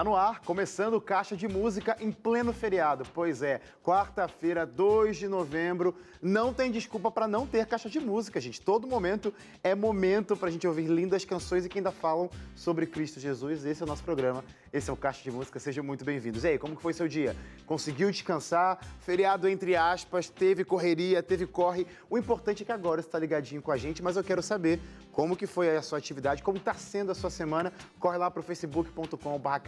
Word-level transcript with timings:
Tá 0.00 0.04
no 0.04 0.16
ar, 0.16 0.40
começando 0.40 0.94
o 0.94 1.00
Caixa 1.00 1.36
de 1.36 1.46
Música 1.46 1.94
em 2.00 2.10
pleno 2.10 2.54
feriado. 2.54 3.04
Pois 3.12 3.42
é, 3.42 3.60
quarta-feira, 3.84 4.64
2 4.64 5.14
de 5.14 5.28
novembro. 5.28 5.94
Não 6.22 6.54
tem 6.54 6.70
desculpa 6.70 7.10
para 7.10 7.28
não 7.28 7.46
ter 7.46 7.66
Caixa 7.66 7.90
de 7.90 8.00
Música, 8.00 8.40
gente. 8.40 8.62
Todo 8.62 8.86
momento 8.86 9.30
é 9.62 9.74
momento 9.74 10.38
para 10.38 10.48
a 10.48 10.50
gente 10.50 10.66
ouvir 10.66 10.86
lindas 10.86 11.26
canções 11.26 11.66
e 11.66 11.68
que 11.68 11.80
ainda 11.80 11.92
falam 11.92 12.30
sobre 12.56 12.86
Cristo 12.86 13.20
Jesus. 13.20 13.62
Esse 13.66 13.82
é 13.82 13.84
o 13.84 13.86
nosso 13.86 14.02
programa, 14.02 14.42
esse 14.72 14.88
é 14.88 14.92
o 14.92 14.96
Caixa 14.96 15.22
de 15.22 15.30
Música. 15.30 15.58
Sejam 15.58 15.82
muito 15.82 16.04
bem-vindos. 16.04 16.44
E 16.44 16.48
aí, 16.48 16.58
como 16.58 16.76
que 16.76 16.82
foi 16.82 16.92
seu 16.92 17.08
dia? 17.08 17.36
Conseguiu 17.66 18.10
descansar? 18.10 18.78
Feriado 19.00 19.48
entre 19.48 19.74
aspas, 19.74 20.28
teve 20.28 20.64
correria, 20.64 21.22
teve 21.22 21.46
corre. 21.46 21.86
O 22.08 22.16
importante 22.16 22.62
é 22.62 22.66
que 22.66 22.72
agora 22.72 23.02
você 23.02 23.08
está 23.08 23.18
ligadinho 23.18 23.60
com 23.60 23.72
a 23.72 23.76
gente, 23.76 24.02
mas 24.02 24.16
eu 24.16 24.22
quero 24.22 24.42
saber 24.42 24.80
como 25.12 25.36
que 25.36 25.46
foi 25.46 25.76
a 25.76 25.82
sua 25.82 25.98
atividade, 25.98 26.42
como 26.42 26.58
está 26.58 26.74
sendo 26.74 27.10
a 27.10 27.14
sua 27.14 27.30
semana. 27.30 27.72
Corre 27.98 28.18
lá 28.18 28.30
para 28.30 28.40
o 28.40 28.42
facebook.com.br 28.42 29.58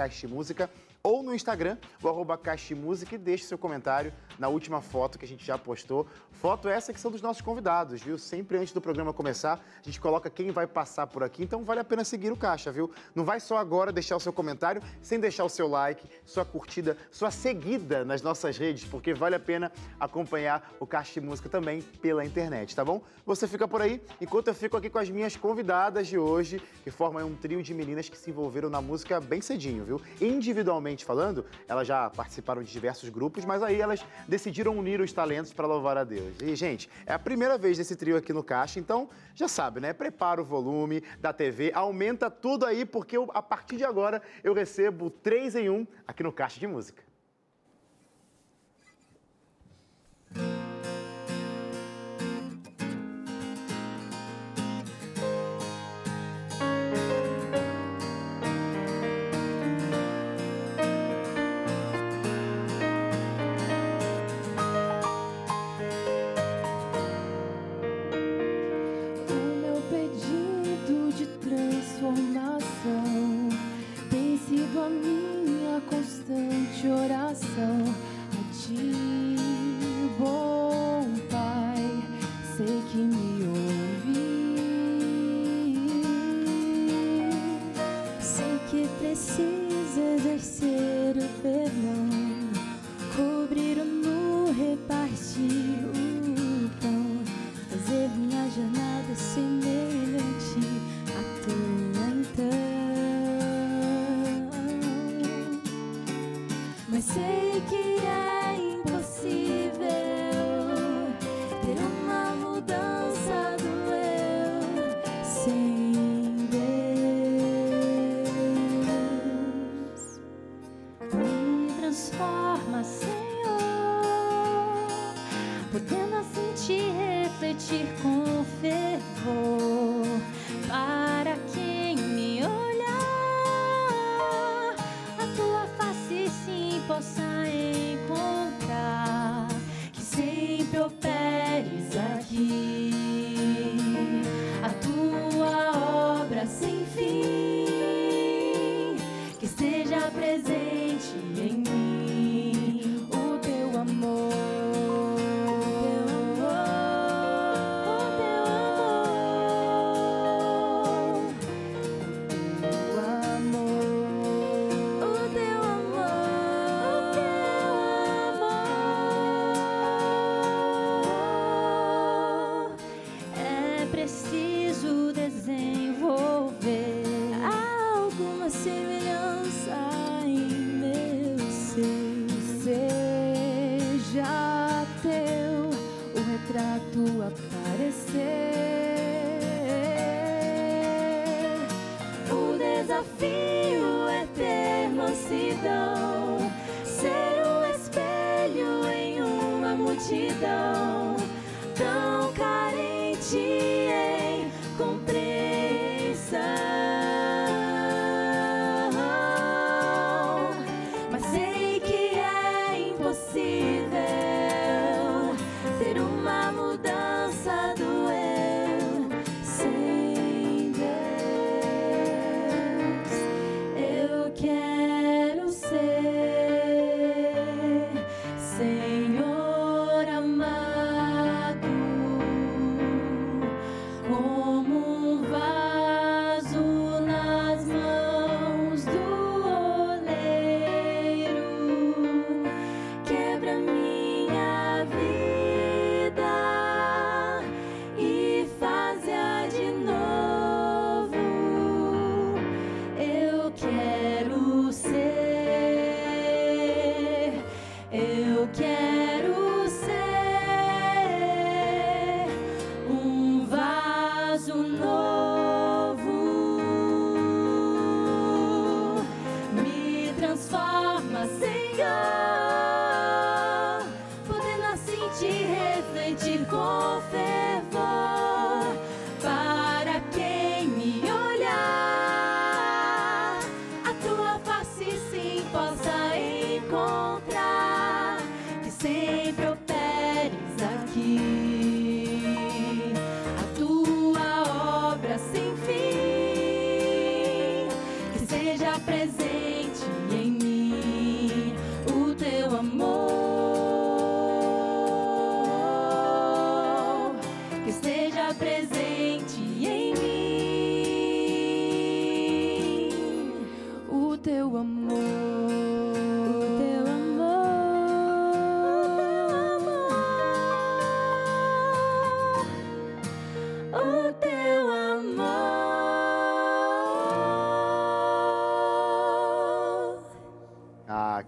ou 1.05 1.21
no 1.21 1.35
Instagram, 1.35 1.79
o 2.01 2.09
arroba 2.09 2.39
Caixa 2.39 2.77
Música 2.77 3.17
e 3.17 3.19
deixe 3.19 3.45
seu 3.45 3.59
comentário 3.59 4.13
na 4.39 4.49
última 4.49 4.81
foto 4.81 5.19
que 5.19 5.25
a 5.25 5.29
gente 5.29 5.45
já 5.45 5.59
postou. 5.59 6.07
Foto 6.31 6.69
essa 6.69 6.93
que 6.93 7.01
são 7.01 7.11
dos 7.11 7.21
nossos 7.21 7.43
convidados, 7.43 8.01
viu? 8.01 8.17
Sempre 8.17 8.57
antes 8.57 8.73
do 8.73 8.81
programa 8.81 9.13
começar, 9.13 9.61
a 9.81 9.83
gente 9.83 10.01
coloca 10.01 10.31
quem 10.31 10.53
vai 10.53 10.67
passar 10.67 11.09
por 11.09 11.25
aqui, 11.25 11.43
então 11.43 11.65
vale 11.65 11.81
a 11.81 11.85
pena 11.85 12.05
seguir 12.05 12.31
o 12.31 12.37
Caixa, 12.37 12.71
viu? 12.71 12.91
Não 13.17 13.25
vai 13.25 13.41
só 13.41 13.57
agora 13.57 13.91
deixar 13.91 14.17
o 14.17 14.21
seu 14.21 14.33
comentário, 14.33 14.81
sem 15.01 15.19
deixar 15.19 15.45
o 15.45 15.49
seu 15.49 15.67
like, 15.67 16.09
sua 16.25 16.45
curtida, 16.45 16.97
sua 17.11 17.33
seguida 17.33 18.05
nas 18.05 18.23
nossas 18.23 18.57
redes, 18.57 18.85
porque 18.85 19.13
vale 19.13 19.35
a 19.35 19.41
pena 19.41 19.73
acompanhar 19.99 20.73
o 20.79 20.87
Caixa 20.87 21.21
Música 21.21 21.49
também 21.49 21.83
pela 21.83 22.25
internet, 22.25 22.77
tá 22.77 22.85
bom? 22.85 23.03
Você 23.27 23.49
fica 23.49 23.67
por 23.67 23.83
aí, 23.83 24.01
enquanto 24.21 24.49
eu 24.49 24.55
fico 24.55 24.77
aqui 24.77 24.89
com 24.89 24.99
as 24.99 25.11
minhas 25.11 25.37
convidadas 25.37 26.07
de 26.07 26.17
hoje, 26.17 26.63
que 26.85 26.93
formam 26.93 27.27
um 27.27 27.35
trio 27.35 27.61
de 27.61 27.75
meninas 27.75 28.09
que 28.09 28.17
se 28.17 28.31
envolveram 28.31 28.71
na 28.71 28.81
música 28.81 29.21
bem 29.21 29.41
cedinho, 29.41 29.85
viu? 29.85 30.01
Individualmente 30.21 30.92
falando, 31.01 31.45
elas 31.67 31.87
já 31.89 32.11
participaram 32.11 32.63
de 32.63 32.71
diversos 32.71 33.09
grupos, 33.09 33.45
mas 33.45 33.63
aí 33.63 33.81
elas 33.81 34.05
decidiram 34.29 34.77
unir 34.77 35.01
os 35.01 35.13
talentos 35.13 35.53
para 35.53 35.67
louvar 35.67 35.97
a 35.97 36.05
Deus. 36.05 36.41
E, 36.43 36.55
gente, 36.55 36.91
é 37.07 37.15
a 37.15 37.19
primeira 37.19 37.57
vez 37.57 37.79
desse 37.79 37.97
trio 37.97 38.17
aqui 38.17 38.33
no 38.33 38.45
Caixa, 38.45 38.79
então 38.79 39.09
já 39.35 39.49
sabe, 39.49 39.81
né? 39.81 39.93
Prepara 39.93 40.41
o 40.41 40.45
volume 40.45 41.03
da 41.21 41.33
TV, 41.33 41.73
aumenta 41.75 42.31
tudo 42.31 42.67
aí, 42.67 42.85
porque 42.85 43.17
eu, 43.17 43.31
a 43.33 43.43
partir 43.43 43.77
de 43.77 43.85
agora 43.85 44.21
eu 44.45 44.53
recebo 44.53 45.09
três 45.09 45.55
em 45.55 45.71
um 45.71 45.87
aqui 46.07 46.23
no 46.23 46.33
Caixa 46.33 46.61
de 46.61 46.67
Música. 46.67 47.12
constante 76.23 76.89
oração. 76.89 77.92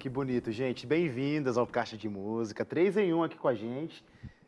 Que 0.04 0.08
bonito, 0.10 0.52
gente. 0.52 0.86
Bem-vindas 0.86 1.56
ao 1.56 1.66
Caixa 1.66 1.96
de 1.96 2.10
Música. 2.10 2.62
Três 2.62 2.94
em 2.98 3.14
um 3.14 3.22
aqui 3.22 3.38
com 3.38 3.48
a 3.48 3.54
gente. 3.54 4.04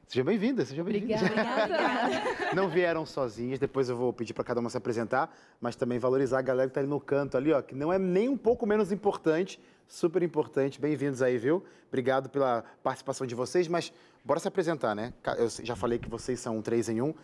Sejam 0.07 0.23
bem-vindas, 0.23 0.69
sejam 0.69 0.85
bem-vindas. 0.85 1.23
Obrigada, 1.23 1.65
obrigada. 1.65 2.55
Não 2.55 2.69
vieram 2.69 3.07
sozinhas, 3.07 3.59
depois 3.59 3.89
eu 3.89 3.97
vou 3.97 4.13
pedir 4.13 4.35
para 4.35 4.45
cada 4.45 4.61
uma 4.61 4.69
se 4.69 4.77
apresentar, 4.77 5.35
mas 5.59 5.75
também 5.75 5.99
valorizar 5.99 6.41
a 6.41 6.43
galera 6.43 6.69
que 6.69 6.73
está 6.73 6.81
ali 6.83 6.91
no 6.91 7.01
canto 7.01 7.39
ali, 7.39 7.55
ó, 7.55 7.63
que 7.63 7.75
não 7.75 7.91
é 7.91 7.99
nem 7.99 8.29
um 8.29 8.37
pouco 8.37 8.67
menos 8.67 8.93
importante, 8.93 9.59
super 9.89 10.23
importante. 10.23 10.79
Bem-vindos 10.79 11.23
aí, 11.23 11.39
viu? 11.39 11.65
Obrigado 11.89 12.29
pela 12.29 12.63
participação 12.83 13.27
de 13.27 13.35
vocês, 13.35 13.67
mas 13.67 13.91
bora 14.23 14.39
se 14.39 14.49
apresentar, 14.49 14.95
né? 14.95 15.15
Eu 15.39 15.49
já 15.65 15.75
falei 15.75 15.99
que 15.99 16.11
vocês 16.11 16.39
são 16.39 16.59
um 16.59 16.61
três 16.61 16.91
em 16.91 17.01
um. 17.01 17.15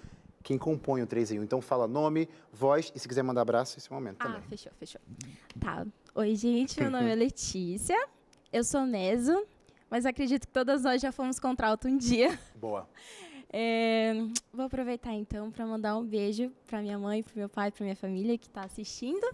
Quem 0.43 0.56
compõe 0.56 1.02
o 1.02 1.06
3 1.06 1.32
em 1.32 1.40
1. 1.40 1.43
Então 1.44 1.61
fala 1.61 1.87
nome, 1.87 2.29
voz 2.50 2.90
e 2.96 2.99
se 2.99 3.06
quiser 3.06 3.23
mandar 3.23 3.43
abraço, 3.43 3.79
esse 3.79 3.88
é 3.88 3.90
o 3.93 3.94
momento 3.94 4.17
ah, 4.20 4.25
também. 4.25 4.40
Ah, 4.40 4.49
fechou, 4.49 4.73
fechou. 4.76 5.00
Tá. 5.61 5.87
Oi, 6.14 6.34
gente, 6.34 6.81
meu 6.81 6.90
nome 6.90 7.11
é 7.11 7.14
Letícia. 7.14 7.96
Eu 8.52 8.62
sou 8.62 8.84
Neso, 8.84 9.46
mas 9.88 10.04
acredito 10.04 10.46
que 10.46 10.52
todas 10.52 10.82
nós 10.82 11.00
já 11.00 11.10
fomos 11.10 11.40
contralto 11.40 11.88
um 11.88 11.96
dia. 11.96 12.38
Boa. 12.54 12.88
É, 13.54 14.14
vou 14.50 14.64
aproveitar 14.64 15.12
então 15.12 15.50
para 15.50 15.66
mandar 15.66 15.99
um 15.99 16.02
beijo 16.02 16.50
para 16.66 16.81
minha 16.81 16.99
mãe, 16.99 17.22
para 17.22 17.34
meu 17.37 17.50
pai, 17.50 17.70
para 17.70 17.84
minha 17.84 17.94
família 17.94 18.38
que 18.38 18.46
está 18.46 18.62
assistindo 18.62 19.28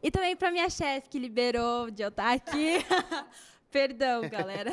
e 0.00 0.08
também 0.08 0.36
para 0.36 0.52
minha 0.52 0.70
chefe 0.70 1.08
que 1.08 1.18
liberou 1.18 1.90
de 1.90 2.00
eu 2.00 2.10
estar 2.10 2.32
aqui. 2.32 2.76
Perdão, 3.68 4.28
galera. 4.28 4.72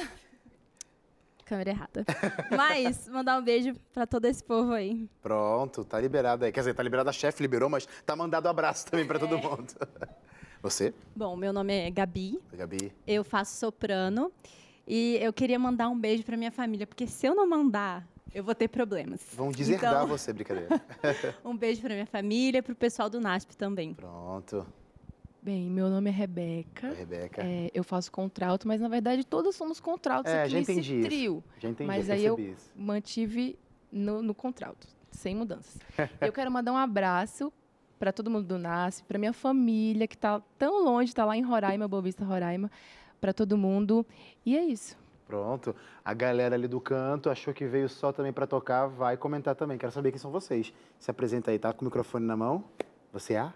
Câmera 1.43 1.71
errada. 1.71 2.05
Mas 2.55 3.07
mandar 3.07 3.39
um 3.39 3.43
beijo 3.43 3.73
para 3.91 4.05
todo 4.05 4.25
esse 4.25 4.43
povo 4.43 4.73
aí. 4.73 5.09
Pronto, 5.23 5.83
tá 5.83 5.99
liberado 5.99 6.45
aí. 6.45 6.51
Quer 6.51 6.59
dizer, 6.59 6.75
tá 6.75 6.83
liberado 6.83 7.09
a 7.09 7.13
chefe, 7.13 7.41
liberou, 7.41 7.71
mas 7.71 7.87
tá 8.05 8.15
mandado 8.15 8.45
um 8.45 8.51
abraço 8.51 8.85
também 8.85 9.07
para 9.07 9.17
é. 9.17 9.19
todo 9.19 9.39
mundo. 9.39 9.73
Você? 10.63 10.93
Bom, 11.13 11.35
meu 11.35 11.51
nome 11.51 11.73
é 11.73 11.91
Gabi. 11.91 12.39
Gabi. 12.53 12.89
Eu 13.05 13.25
faço 13.25 13.57
soprano. 13.57 14.31
E 14.87 15.17
eu 15.21 15.33
queria 15.33 15.59
mandar 15.59 15.89
um 15.89 15.99
beijo 15.99 16.23
para 16.23 16.37
minha 16.37 16.51
família, 16.51 16.87
porque 16.87 17.05
se 17.05 17.27
eu 17.27 17.35
não 17.35 17.45
mandar, 17.45 18.07
eu 18.33 18.45
vou 18.45 18.55
ter 18.55 18.69
problemas. 18.69 19.21
Vão 19.33 19.51
deserdar 19.51 19.93
então, 19.93 20.07
você, 20.07 20.31
brincadeira. 20.31 20.81
um 21.43 21.55
beijo 21.55 21.81
para 21.81 21.93
minha 21.93 22.05
família, 22.05 22.63
para 22.63 22.71
o 22.71 22.75
pessoal 22.77 23.09
do 23.09 23.19
NASP 23.19 23.57
também. 23.57 23.93
Pronto. 23.93 24.65
Bem, 25.41 25.69
meu 25.69 25.89
nome 25.89 26.09
é 26.09 26.13
Rebeca. 26.13 26.87
É 26.87 26.93
Rebeca. 26.93 27.41
É, 27.43 27.69
eu 27.73 27.83
faço 27.83 28.09
contralto, 28.09 28.65
mas 28.65 28.79
na 28.79 28.87
verdade 28.87 29.25
todos 29.25 29.57
somos 29.57 29.81
contraltos 29.81 30.31
é, 30.31 30.43
aqui 30.43 30.51
já 30.51 30.59
entendi 30.59 30.93
nesse 30.93 31.07
trio. 31.09 31.43
Isso. 31.45 31.61
Já 31.61 31.69
entendi, 31.69 31.87
mas 31.87 32.09
aí 32.09 32.23
eu 32.23 32.39
isso. 32.39 32.71
mantive 32.73 33.59
no, 33.91 34.21
no 34.21 34.33
contralto, 34.33 34.87
sem 35.11 35.35
mudanças. 35.35 35.77
eu 36.21 36.31
quero 36.31 36.49
mandar 36.49 36.71
um 36.71 36.77
abraço 36.77 37.51
para 38.03 38.11
todo 38.11 38.29
mundo 38.29 38.45
do 38.45 38.57
NASP, 38.57 39.05
para 39.05 39.17
minha 39.17 39.31
família 39.31 40.05
que 40.05 40.15
está 40.15 40.41
tão 40.59 40.83
longe, 40.83 41.11
está 41.11 41.23
lá 41.23 41.37
em 41.37 41.41
Roraima, 41.41 41.87
Boa 41.87 42.01
Vista, 42.01 42.25
Roraima, 42.25 42.69
para 43.21 43.31
todo 43.31 43.57
mundo. 43.57 44.05
E 44.45 44.57
é 44.57 44.65
isso. 44.65 44.97
Pronto. 45.25 45.73
A 46.03 46.13
galera 46.13 46.53
ali 46.53 46.67
do 46.67 46.81
canto 46.81 47.29
achou 47.29 47.53
que 47.53 47.65
veio 47.65 47.87
só 47.87 48.11
também 48.11 48.33
para 48.33 48.45
tocar, 48.45 48.87
vai 48.87 49.15
comentar 49.15 49.55
também. 49.55 49.77
Quero 49.77 49.93
saber 49.93 50.11
quem 50.11 50.19
são 50.19 50.31
vocês. 50.31 50.73
Se 50.99 51.09
apresenta 51.09 51.49
aí, 51.49 51.57
tá 51.57 51.71
com 51.71 51.83
o 51.83 51.85
microfone 51.85 52.25
na 52.25 52.35
mão. 52.35 52.65
Você 53.13 53.35
é? 53.35 53.53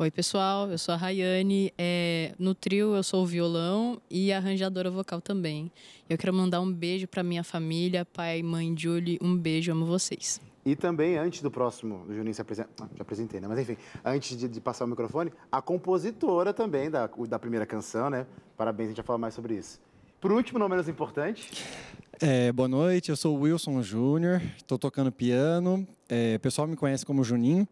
Oi, 0.00 0.10
pessoal. 0.10 0.70
Eu 0.70 0.78
sou 0.78 0.94
a 0.94 0.96
Rayane. 0.96 1.74
É, 1.76 2.32
no 2.38 2.54
trio, 2.54 2.96
eu 2.96 3.02
sou 3.02 3.22
o 3.22 3.26
violão 3.26 4.00
e 4.10 4.32
arranjadora 4.32 4.90
vocal 4.90 5.20
também. 5.20 5.70
Eu 6.08 6.16
quero 6.16 6.32
mandar 6.32 6.62
um 6.62 6.72
beijo 6.72 7.06
para 7.06 7.22
minha 7.22 7.44
família, 7.44 8.06
pai, 8.06 8.42
mãe, 8.42 8.74
Julie. 8.74 9.18
Um 9.20 9.36
beijo, 9.36 9.70
amo 9.70 9.84
vocês. 9.84 10.40
E 10.64 10.74
também, 10.74 11.18
antes 11.18 11.42
do 11.42 11.50
próximo, 11.50 12.06
do 12.06 12.14
Juninho 12.14 12.32
se 12.32 12.40
apresentar, 12.40 12.70
ah, 12.80 12.88
já 12.96 13.02
apresentei, 13.02 13.40
né? 13.40 13.46
Mas 13.46 13.58
enfim, 13.58 13.76
antes 14.02 14.38
de, 14.38 14.48
de, 14.48 14.58
passar 14.58 14.86
o 14.86 14.88
microfone, 14.88 15.34
a 15.52 15.60
compositora 15.60 16.54
também 16.54 16.90
da, 16.90 17.06
da 17.28 17.38
primeira 17.38 17.66
canção, 17.66 18.08
né? 18.08 18.26
Parabéns, 18.56 18.86
a 18.86 18.90
gente 18.92 18.96
vai 18.96 19.06
falar 19.06 19.18
mais 19.18 19.34
sobre 19.34 19.54
isso. 19.54 19.78
Por 20.18 20.32
último, 20.32 20.58
não 20.58 20.66
menos 20.66 20.88
importante. 20.88 21.52
É, 22.18 22.50
boa 22.52 22.68
noite, 22.68 23.10
eu 23.10 23.16
sou 23.16 23.36
o 23.36 23.42
Wilson 23.42 23.82
Júnior, 23.82 24.40
estou 24.56 24.78
tocando 24.78 25.12
piano. 25.12 25.86
É, 26.08 26.36
o 26.36 26.40
pessoal 26.40 26.66
me 26.66 26.74
conhece 26.74 27.04
como 27.04 27.22
Juninho. 27.22 27.68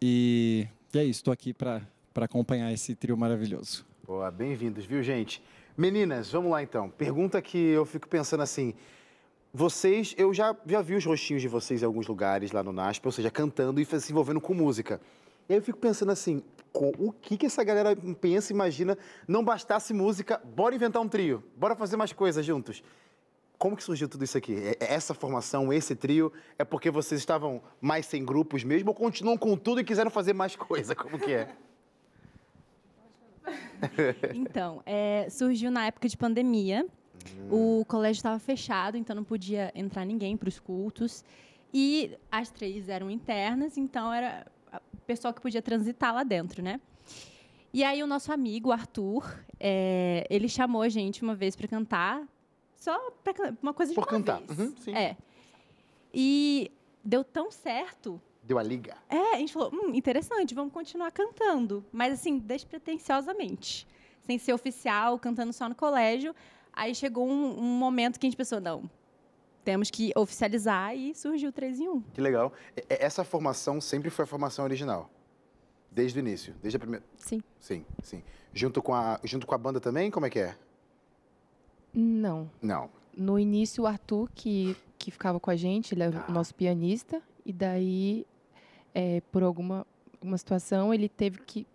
E, 0.00 0.66
e 0.94 0.98
é 0.98 1.04
isso, 1.04 1.20
estou 1.20 1.32
aqui 1.32 1.52
para 1.52 1.82
acompanhar 2.16 2.72
esse 2.72 2.94
trio 2.94 3.16
maravilhoso. 3.16 3.84
Boa, 4.06 4.30
bem-vindos, 4.30 4.86
viu, 4.86 5.02
gente? 5.02 5.42
Meninas, 5.76 6.30
vamos 6.32 6.50
lá 6.50 6.62
então. 6.62 6.88
Pergunta 6.88 7.42
que 7.42 7.58
eu 7.58 7.84
fico 7.84 8.08
pensando 8.08 8.42
assim. 8.42 8.72
Vocês, 9.52 10.14
eu 10.16 10.32
já, 10.32 10.56
já 10.66 10.80
vi 10.80 10.94
os 10.94 11.04
rostinhos 11.04 11.42
de 11.42 11.48
vocês 11.48 11.82
em 11.82 11.84
alguns 11.84 12.06
lugares 12.06 12.52
lá 12.52 12.62
no 12.62 12.72
NASP, 12.72 13.04
ou 13.04 13.12
seja, 13.12 13.30
cantando 13.30 13.80
e 13.80 13.84
se 13.84 14.10
envolvendo 14.10 14.40
com 14.40 14.54
música. 14.54 14.98
E 15.46 15.52
aí 15.52 15.58
eu 15.58 15.62
fico 15.62 15.78
pensando 15.78 16.10
assim, 16.10 16.42
o 16.72 17.12
que, 17.12 17.36
que 17.36 17.44
essa 17.44 17.62
galera 17.62 17.94
pensa, 18.18 18.52
imagina, 18.52 18.96
não 19.26 19.44
bastasse 19.44 19.92
música, 19.92 20.40
bora 20.42 20.74
inventar 20.74 21.02
um 21.02 21.08
trio, 21.08 21.44
bora 21.54 21.76
fazer 21.76 21.98
mais 21.98 22.14
coisas 22.14 22.46
juntos. 22.46 22.82
Como 23.58 23.76
que 23.76 23.82
surgiu 23.82 24.08
tudo 24.08 24.24
isso 24.24 24.38
aqui? 24.38 24.54
É, 24.54 24.76
é 24.78 24.94
essa 24.94 25.12
formação, 25.12 25.72
esse 25.72 25.96
trio, 25.96 26.32
é 26.56 26.64
porque 26.64 26.90
vocês 26.90 27.20
estavam 27.20 27.60
mais 27.80 28.06
sem 28.06 28.24
grupos 28.24 28.62
mesmo 28.62 28.90
ou 28.90 28.94
continuam 28.94 29.36
com 29.36 29.56
tudo 29.56 29.80
e 29.80 29.84
quiseram 29.84 30.10
fazer 30.10 30.32
mais 30.32 30.54
coisa? 30.54 30.94
Como 30.94 31.18
que 31.18 31.32
é? 31.32 31.48
Então, 34.34 34.82
é, 34.84 35.28
surgiu 35.30 35.70
na 35.70 35.86
época 35.86 36.08
de 36.08 36.16
pandemia. 36.16 36.86
O 37.50 37.84
colégio 37.86 38.18
estava 38.18 38.38
fechado, 38.38 38.96
então 38.96 39.14
não 39.14 39.24
podia 39.24 39.72
entrar 39.74 40.04
ninguém 40.04 40.36
para 40.36 40.48
os 40.48 40.58
cultos. 40.58 41.24
E 41.72 42.16
as 42.30 42.50
três 42.50 42.88
eram 42.88 43.10
internas, 43.10 43.76
então 43.76 44.12
era 44.12 44.46
o 44.92 44.96
pessoal 45.06 45.32
que 45.32 45.40
podia 45.40 45.62
transitar 45.62 46.14
lá 46.14 46.22
dentro, 46.22 46.62
né? 46.62 46.80
E 47.72 47.84
aí 47.84 48.02
o 48.02 48.06
nosso 48.06 48.32
amigo, 48.32 48.72
Arthur, 48.72 49.44
é, 49.60 50.26
ele 50.30 50.48
chamou 50.48 50.82
a 50.82 50.88
gente 50.88 51.22
uma 51.22 51.34
vez 51.34 51.54
para 51.54 51.68
cantar, 51.68 52.26
só 52.78 53.10
para 53.24 53.54
uma 53.62 53.74
coisa 53.74 53.90
de 53.90 53.94
Por 53.94 54.02
uma 54.02 54.06
cantar. 54.06 54.40
vez. 54.40 54.58
Uhum, 54.58 54.76
sim. 54.76 54.94
É. 54.94 55.16
E 56.12 56.70
deu 57.04 57.24
tão 57.24 57.50
certo. 57.50 58.20
Deu 58.42 58.58
a 58.58 58.62
liga. 58.62 58.96
É, 59.08 59.34
a 59.34 59.38
gente 59.38 59.52
falou, 59.52 59.70
hum, 59.72 59.94
interessante, 59.94 60.54
vamos 60.54 60.72
continuar 60.72 61.10
cantando. 61.10 61.84
Mas 61.92 62.14
assim, 62.14 62.38
despretensiosamente. 62.38 63.86
Sem 64.24 64.38
ser 64.38 64.52
oficial, 64.52 65.18
cantando 65.18 65.52
só 65.52 65.68
no 65.68 65.74
colégio. 65.74 66.34
Aí 66.72 66.94
chegou 66.94 67.26
um, 67.28 67.58
um 67.58 67.78
momento 67.78 68.18
que 68.18 68.26
a 68.26 68.28
gente 68.30 68.36
pensou, 68.36 68.60
não, 68.60 68.88
temos 69.64 69.90
que 69.90 70.12
oficializar 70.16 70.94
e 70.96 71.14
surgiu 71.14 71.50
o 71.50 71.52
3 71.52 71.80
em 71.80 71.88
1. 71.88 72.00
Que 72.14 72.20
legal. 72.20 72.52
Essa 72.88 73.24
formação 73.24 73.80
sempre 73.80 74.08
foi 74.10 74.22
a 74.22 74.26
formação 74.26 74.64
original? 74.64 75.10
Desde 75.90 76.18
o 76.18 76.20
início? 76.20 76.54
Desde 76.62 76.76
a 76.76 76.80
primeira... 76.80 77.04
Sim. 77.16 77.42
Sim, 77.58 77.84
sim. 78.02 78.22
Junto 78.54 78.80
com 78.80 78.94
a, 78.94 79.18
junto 79.24 79.46
com 79.46 79.54
a 79.54 79.58
banda 79.58 79.80
também, 79.80 80.10
como 80.10 80.24
é 80.26 80.30
que 80.30 80.38
é? 80.38 80.56
Não. 82.00 82.48
Não. 82.62 82.88
No 83.16 83.36
início, 83.40 83.82
o 83.82 83.86
Arthur, 83.86 84.30
que, 84.32 84.76
que 84.96 85.10
ficava 85.10 85.40
com 85.40 85.50
a 85.50 85.56
gente, 85.56 85.94
ele 85.94 86.04
é 86.04 86.10
tá. 86.10 86.26
o 86.28 86.32
nosso 86.32 86.54
pianista, 86.54 87.20
e 87.44 87.52
daí, 87.52 88.24
é, 88.94 89.20
por 89.32 89.42
alguma, 89.42 89.84
alguma 90.14 90.38
situação, 90.38 90.94
ele 90.94 91.08
teve 91.08 91.38
que 91.40 91.66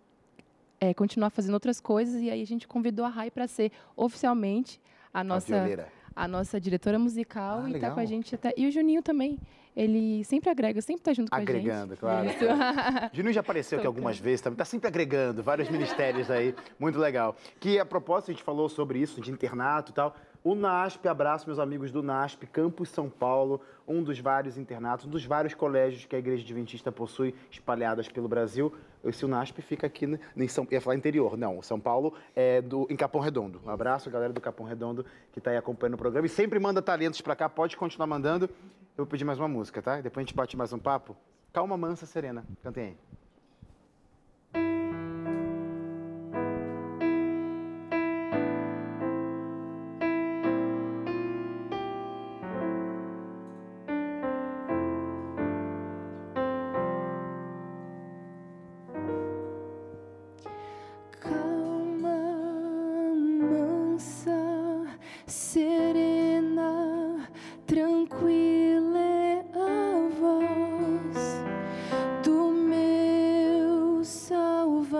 é, 0.80 0.94
continuar 0.94 1.28
fazendo 1.28 1.52
outras 1.52 1.78
coisas, 1.78 2.22
e 2.22 2.30
aí 2.30 2.40
a 2.40 2.46
gente 2.46 2.66
convidou 2.66 3.04
a 3.04 3.08
Rai 3.08 3.30
para 3.30 3.46
ser 3.46 3.70
oficialmente 3.94 4.80
a 5.12 5.22
nossa 5.22 5.54
a, 5.54 5.86
a 6.14 6.28
nossa 6.28 6.60
diretora 6.60 6.98
musical 6.98 7.62
ah, 7.64 7.70
e 7.70 7.74
está 7.74 7.90
com 7.90 8.00
a 8.00 8.04
gente 8.04 8.34
até 8.34 8.52
e 8.56 8.66
o 8.66 8.70
Juninho 8.70 9.02
também. 9.02 9.38
Ele 9.76 10.22
sempre 10.22 10.48
agrega, 10.50 10.80
sempre 10.80 11.00
está 11.00 11.12
junto 11.12 11.30
com 11.30 11.36
agregando, 11.36 11.94
a 11.94 11.96
gente. 11.96 12.04
Agregando, 12.04 12.44
claro. 12.46 13.10
Juninho 13.12 13.32
já 13.34 13.40
apareceu 13.40 13.78
aqui 13.78 13.86
algumas 13.86 14.18
vezes, 14.18 14.40
também 14.40 14.54
está 14.54 14.64
sempre 14.64 14.86
agregando 14.86 15.42
vários 15.42 15.68
ministérios 15.68 16.30
aí, 16.30 16.54
muito 16.78 16.96
legal. 16.96 17.36
Que 17.58 17.80
a 17.80 17.84
propósito 17.84 18.30
a 18.30 18.34
gente 18.34 18.44
falou 18.44 18.68
sobre 18.68 19.00
isso 19.00 19.20
de 19.20 19.32
internato 19.32 19.90
e 19.90 19.94
tal. 19.94 20.14
O 20.44 20.54
NASP, 20.54 21.08
abraço 21.08 21.46
meus 21.46 21.58
amigos 21.58 21.90
do 21.90 22.02
NASP, 22.02 22.46
Campus 22.46 22.90
São 22.90 23.08
Paulo, 23.08 23.62
um 23.88 24.02
dos 24.02 24.18
vários 24.18 24.58
internatos, 24.58 25.06
um 25.06 25.08
dos 25.08 25.24
vários 25.24 25.54
colégios 25.54 26.04
que 26.04 26.14
a 26.14 26.18
Igreja 26.18 26.44
Adventista 26.44 26.92
possui 26.92 27.34
espalhados 27.50 28.10
pelo 28.10 28.28
Brasil. 28.28 28.70
Esse 29.02 29.24
NASP 29.26 29.62
fica 29.62 29.86
aqui 29.86 30.04
em 30.36 30.46
São 30.48 30.68
ia 30.70 30.82
falar 30.82 30.96
interior, 30.96 31.34
não, 31.38 31.62
São 31.62 31.80
Paulo 31.80 32.12
é 32.36 32.60
do, 32.60 32.86
em 32.90 32.96
Capão 32.96 33.22
Redondo. 33.22 33.58
Um 33.64 33.70
abraço, 33.70 34.10
galera 34.10 34.34
do 34.34 34.40
Capão 34.40 34.66
Redondo 34.66 35.06
que 35.32 35.38
está 35.38 35.50
aí 35.50 35.56
acompanhando 35.56 35.94
o 35.94 35.98
programa 35.98 36.26
e 36.26 36.30
sempre 36.30 36.58
manda 36.58 36.82
talentos 36.82 37.22
para 37.22 37.34
cá, 37.34 37.48
pode 37.48 37.74
continuar 37.74 38.06
mandando. 38.06 38.44
Eu 38.44 39.04
vou 39.04 39.06
pedir 39.06 39.24
mais 39.24 39.38
uma 39.38 39.48
música, 39.48 39.80
tá? 39.80 40.02
Depois 40.02 40.22
a 40.22 40.26
gente 40.26 40.36
bate 40.36 40.58
mais 40.58 40.74
um 40.74 40.78
papo. 40.78 41.16
Calma, 41.54 41.74
mansa, 41.78 42.04
serena. 42.04 42.44
Cantem 42.62 42.84
aí. 42.84 43.23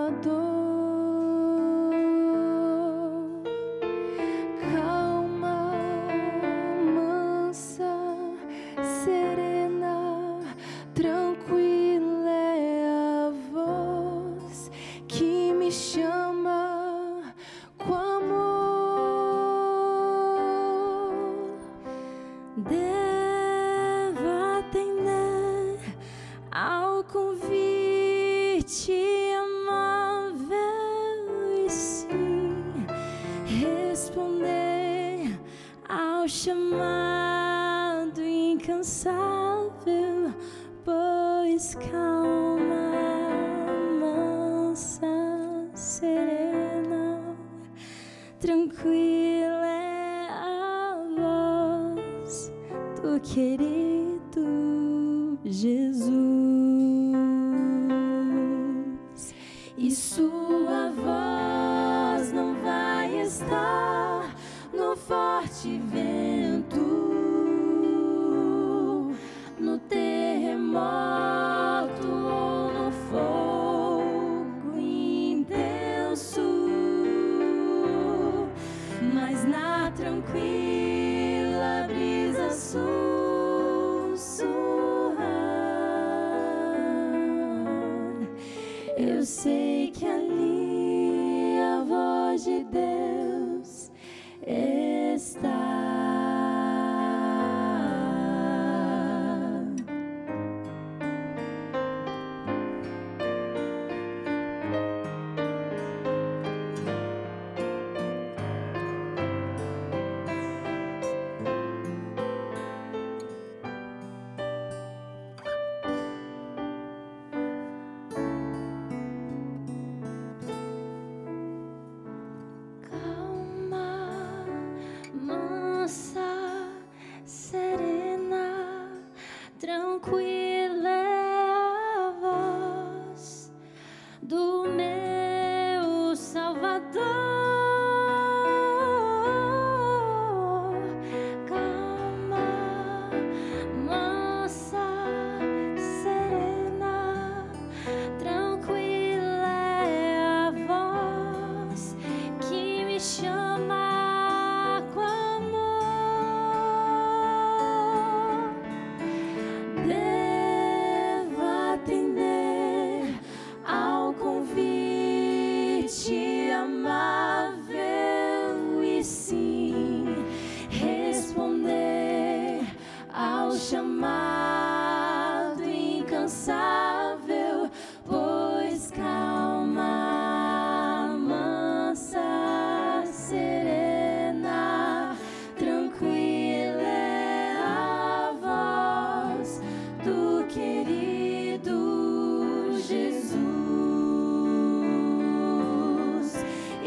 adoro. 0.06 0.53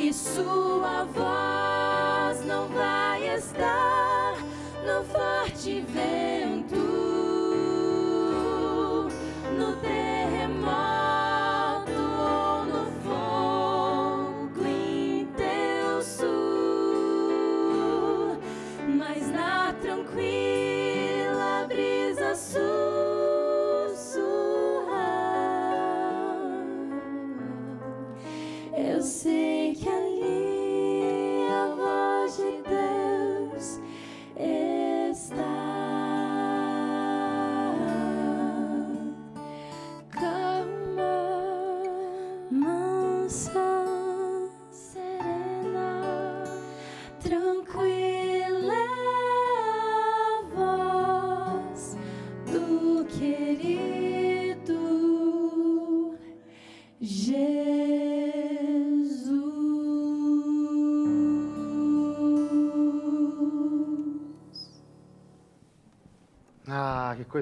E 0.08 0.14
sua 0.14 1.04
voz 1.04 2.46
não 2.46 2.70
vai 2.70 3.28
estar 3.36 4.38
no 4.86 5.04
forte 5.04 5.82
vento, 5.82 6.47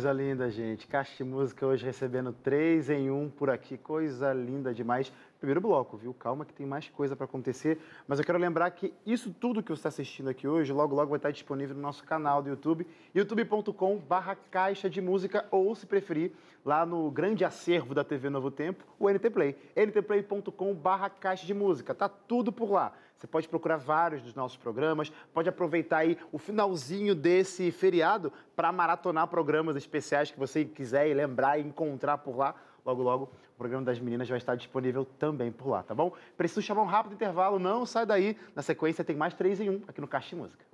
coisa 0.05 0.13
linda, 0.13 0.51
gente. 0.51 0.85
Caixa 0.85 1.15
de 1.15 1.23
Música 1.23 1.65
hoje 1.65 1.83
recebendo 1.83 2.31
três 2.31 2.91
em 2.91 3.09
um 3.09 3.27
por 3.27 3.49
aqui. 3.49 3.75
Coisa 3.75 4.31
linda 4.33 4.71
demais. 4.71 5.11
Primeiro 5.39 5.59
bloco, 5.59 5.97
viu? 5.97 6.13
Calma 6.13 6.45
que 6.45 6.53
tem 6.53 6.63
mais 6.63 6.87
coisa 6.89 7.15
para 7.15 7.25
acontecer. 7.25 7.79
Mas 8.07 8.19
eu 8.19 8.25
quero 8.25 8.37
lembrar 8.37 8.69
que 8.69 8.93
isso 9.03 9.33
tudo 9.33 9.63
que 9.63 9.69
você 9.69 9.79
está 9.79 9.89
assistindo 9.89 10.29
aqui 10.29 10.47
hoje, 10.47 10.71
logo, 10.71 10.93
logo 10.95 11.09
vai 11.09 11.17
estar 11.17 11.31
disponível 11.31 11.75
no 11.75 11.81
nosso 11.81 12.03
canal 12.03 12.43
do 12.43 12.49
YouTube, 12.49 12.85
youtube.com 13.15 13.97
barra 13.97 14.35
Caixa 14.51 14.87
de 14.87 15.01
Música, 15.01 15.43
ou 15.49 15.73
se 15.73 15.87
preferir, 15.87 16.33
lá 16.63 16.85
no 16.85 17.09
grande 17.09 17.43
acervo 17.43 17.95
da 17.95 18.03
TV 18.03 18.29
Novo 18.29 18.51
Tempo, 18.51 18.85
o 18.99 19.09
NT 19.09 19.31
Play. 19.31 19.57
ntplay.com 19.75 20.75
barra 20.75 21.09
Caixa 21.09 21.47
de 21.47 21.53
Música. 21.55 21.95
Tá 21.95 22.07
tudo 22.07 22.51
por 22.51 22.69
lá. 22.69 22.93
Você 23.17 23.27
pode 23.27 23.47
procurar 23.47 23.77
vários 23.77 24.21
dos 24.21 24.35
nossos 24.35 24.57
programas, 24.57 25.11
pode 25.33 25.47
aproveitar 25.47 25.99
aí 25.99 26.17
o 26.31 26.37
finalzinho 26.37 27.15
desse 27.15 27.71
feriado 27.71 28.31
para 28.55 28.71
maratonar 28.71 29.27
programas 29.27 29.75
especiais 29.75 30.31
que 30.31 30.39
você 30.39 30.65
quiser 30.65 31.07
e 31.07 31.13
lembrar 31.13 31.57
e 31.57 31.63
encontrar 31.63 32.17
por 32.17 32.35
lá. 32.35 32.55
Logo, 32.85 33.01
logo, 33.01 33.23
o 33.25 33.57
programa 33.57 33.83
das 33.83 33.99
meninas 33.99 34.27
vai 34.27 34.37
estar 34.37 34.55
disponível 34.55 35.05
também 35.17 35.51
por 35.51 35.69
lá, 35.69 35.81
tá 35.81 35.95
bom? 35.95 36.13
Preciso 36.37 36.61
chamar 36.61 36.83
um 36.83 36.87
rápido 36.87 37.13
intervalo, 37.13 37.57
não 37.57 37.85
sai 37.85 38.05
daí. 38.05 38.37
Na 38.53 38.61
sequência 38.61 39.03
tem 39.03 39.15
mais 39.15 39.33
três 39.33 39.59
em 39.59 39.69
um 39.69 39.81
aqui 39.87 40.01
no 40.01 40.07
Caixa 40.07 40.29
de 40.29 40.35
Música. 40.35 40.65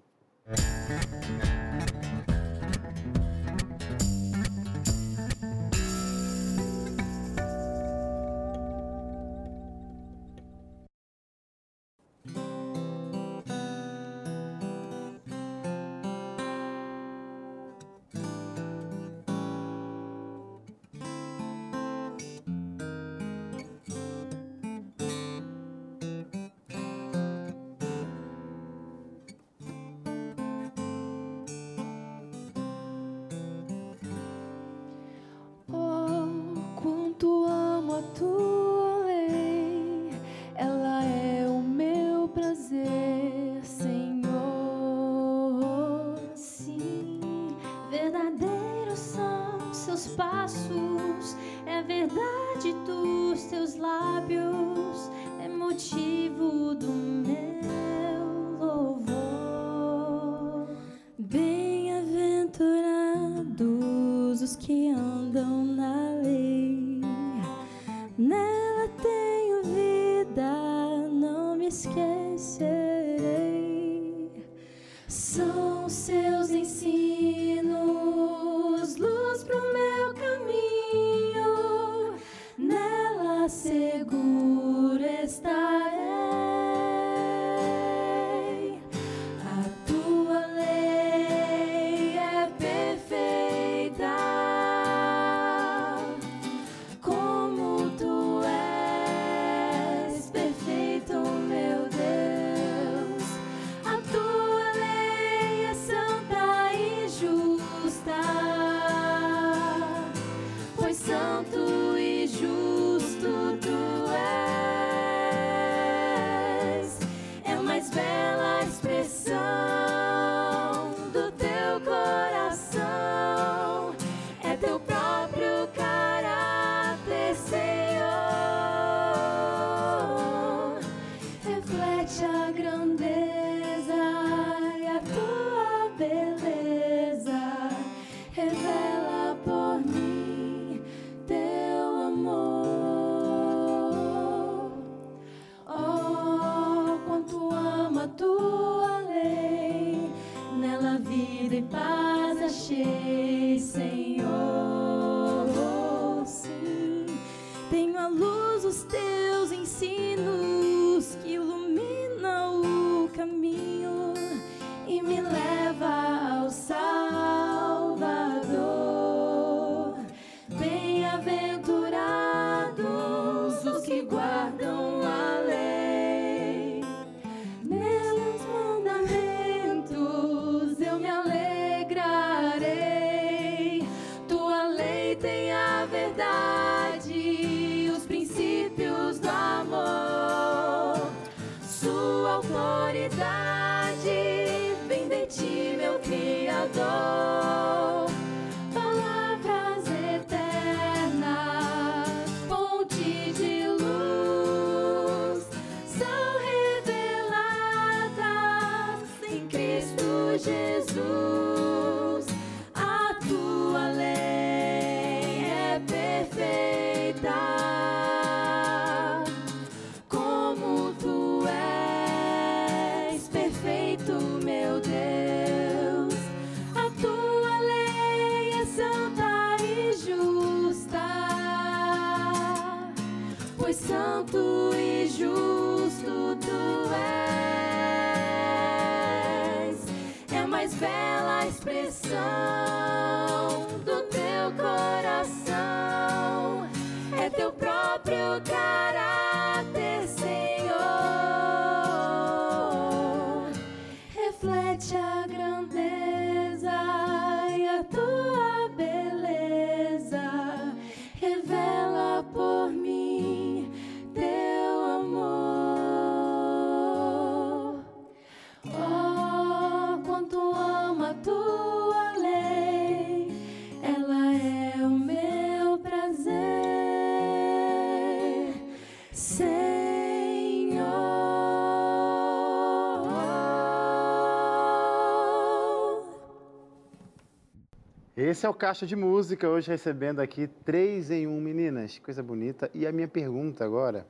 Esse 288.24 288.46
é 288.46 288.50
o 288.50 288.54
Caixa 288.54 288.86
de 288.86 288.96
Música, 288.96 289.50
hoje 289.50 289.68
recebendo 289.68 290.20
aqui 290.20 290.46
três 290.46 291.10
em 291.10 291.26
um, 291.26 291.42
meninas. 291.42 291.98
Coisa 291.98 292.22
bonita. 292.22 292.70
E 292.72 292.86
a 292.86 292.92
minha 292.92 293.08
pergunta 293.08 293.66
agora, 293.66 294.06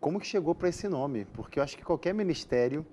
como 0.00 0.18
que 0.18 0.26
chegou 0.26 0.56
para 0.56 0.68
esse 0.68 0.88
nome? 0.88 1.24
Porque 1.34 1.60
eu 1.60 1.62
acho 1.62 1.76
que 1.76 1.84
qualquer 1.84 2.12
ministério 2.12 2.84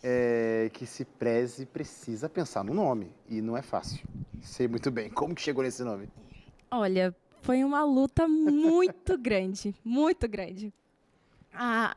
é, 0.00 0.70
que 0.72 0.86
se 0.86 1.04
preze 1.04 1.66
precisa 1.66 2.28
pensar 2.28 2.62
no 2.62 2.72
nome. 2.72 3.12
E 3.28 3.42
não 3.42 3.56
é 3.56 3.60
fácil. 3.60 4.06
Sei 4.40 4.68
muito 4.68 4.88
bem. 4.88 5.10
Como 5.10 5.34
que 5.34 5.42
chegou 5.42 5.64
nesse 5.64 5.82
nome? 5.82 6.08
Olha, 6.70 7.12
foi 7.42 7.64
uma 7.64 7.82
luta 7.82 8.28
muito 8.28 9.18
grande, 9.18 9.74
muito 9.84 10.28
grande. 10.28 10.72
Ah, 11.52 11.96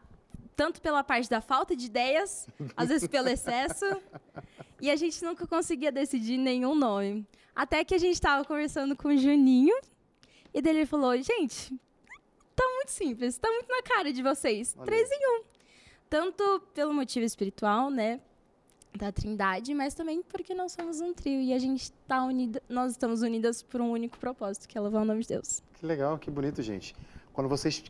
tanto 0.56 0.82
pela 0.82 1.04
parte 1.04 1.30
da 1.30 1.40
falta 1.40 1.76
de 1.76 1.86
ideias, 1.86 2.48
às 2.76 2.90
vezes 2.90 3.08
pelo 3.08 3.30
excesso, 3.30 3.86
e 4.82 4.90
a 4.90 4.96
gente 4.96 5.24
nunca 5.24 5.46
conseguia 5.46 5.92
decidir 5.92 6.38
nenhum 6.38 6.74
nome. 6.74 7.26
Até 7.56 7.84
que 7.84 7.94
a 7.94 7.98
gente 7.98 8.16
estava 8.16 8.44
conversando 8.44 8.96
com 8.96 9.10
o 9.10 9.18
Juninho, 9.18 9.76
e 10.54 10.62
dele 10.62 10.80
ele 10.80 10.86
falou: 10.86 11.16
gente, 11.22 11.80
tá 12.56 12.64
muito 12.76 12.90
simples, 12.90 13.38
tá 13.38 13.50
muito 13.50 13.70
na 13.70 13.84
cara 13.84 14.12
de 14.12 14.22
vocês. 14.24 14.76
Olha 14.78 14.86
Três 14.86 15.10
em 15.12 15.40
um. 15.40 15.44
Tanto 16.10 16.62
pelo 16.74 16.94
motivo 16.94 17.26
espiritual, 17.26 17.90
né? 17.90 18.20
Da 18.94 19.10
Trindade, 19.10 19.74
mas 19.74 19.94
também 19.94 20.22
porque 20.22 20.54
nós 20.54 20.74
somos 20.74 21.00
um 21.00 21.14
trio 21.14 21.40
e 21.40 21.54
a 21.54 21.60
gente 21.60 21.94
tá 22.06 22.26
unida, 22.26 22.62
nós 22.68 22.92
estamos 22.92 23.22
unidas 23.22 23.62
por 23.62 23.80
um 23.80 23.90
único 23.90 24.20
propósito, 24.20 24.68
que 24.68 24.78
é 24.78 24.82
louvar 24.82 25.04
o 25.04 25.06
nome 25.06 25.22
de 25.22 25.30
Deus. 25.30 25.64
Que 25.76 25.86
legal, 25.86 26.18
que 26.18 26.30
bonito, 26.30 26.62
gente. 26.62 26.94
Quando 27.32 27.48
vocês 27.48 27.82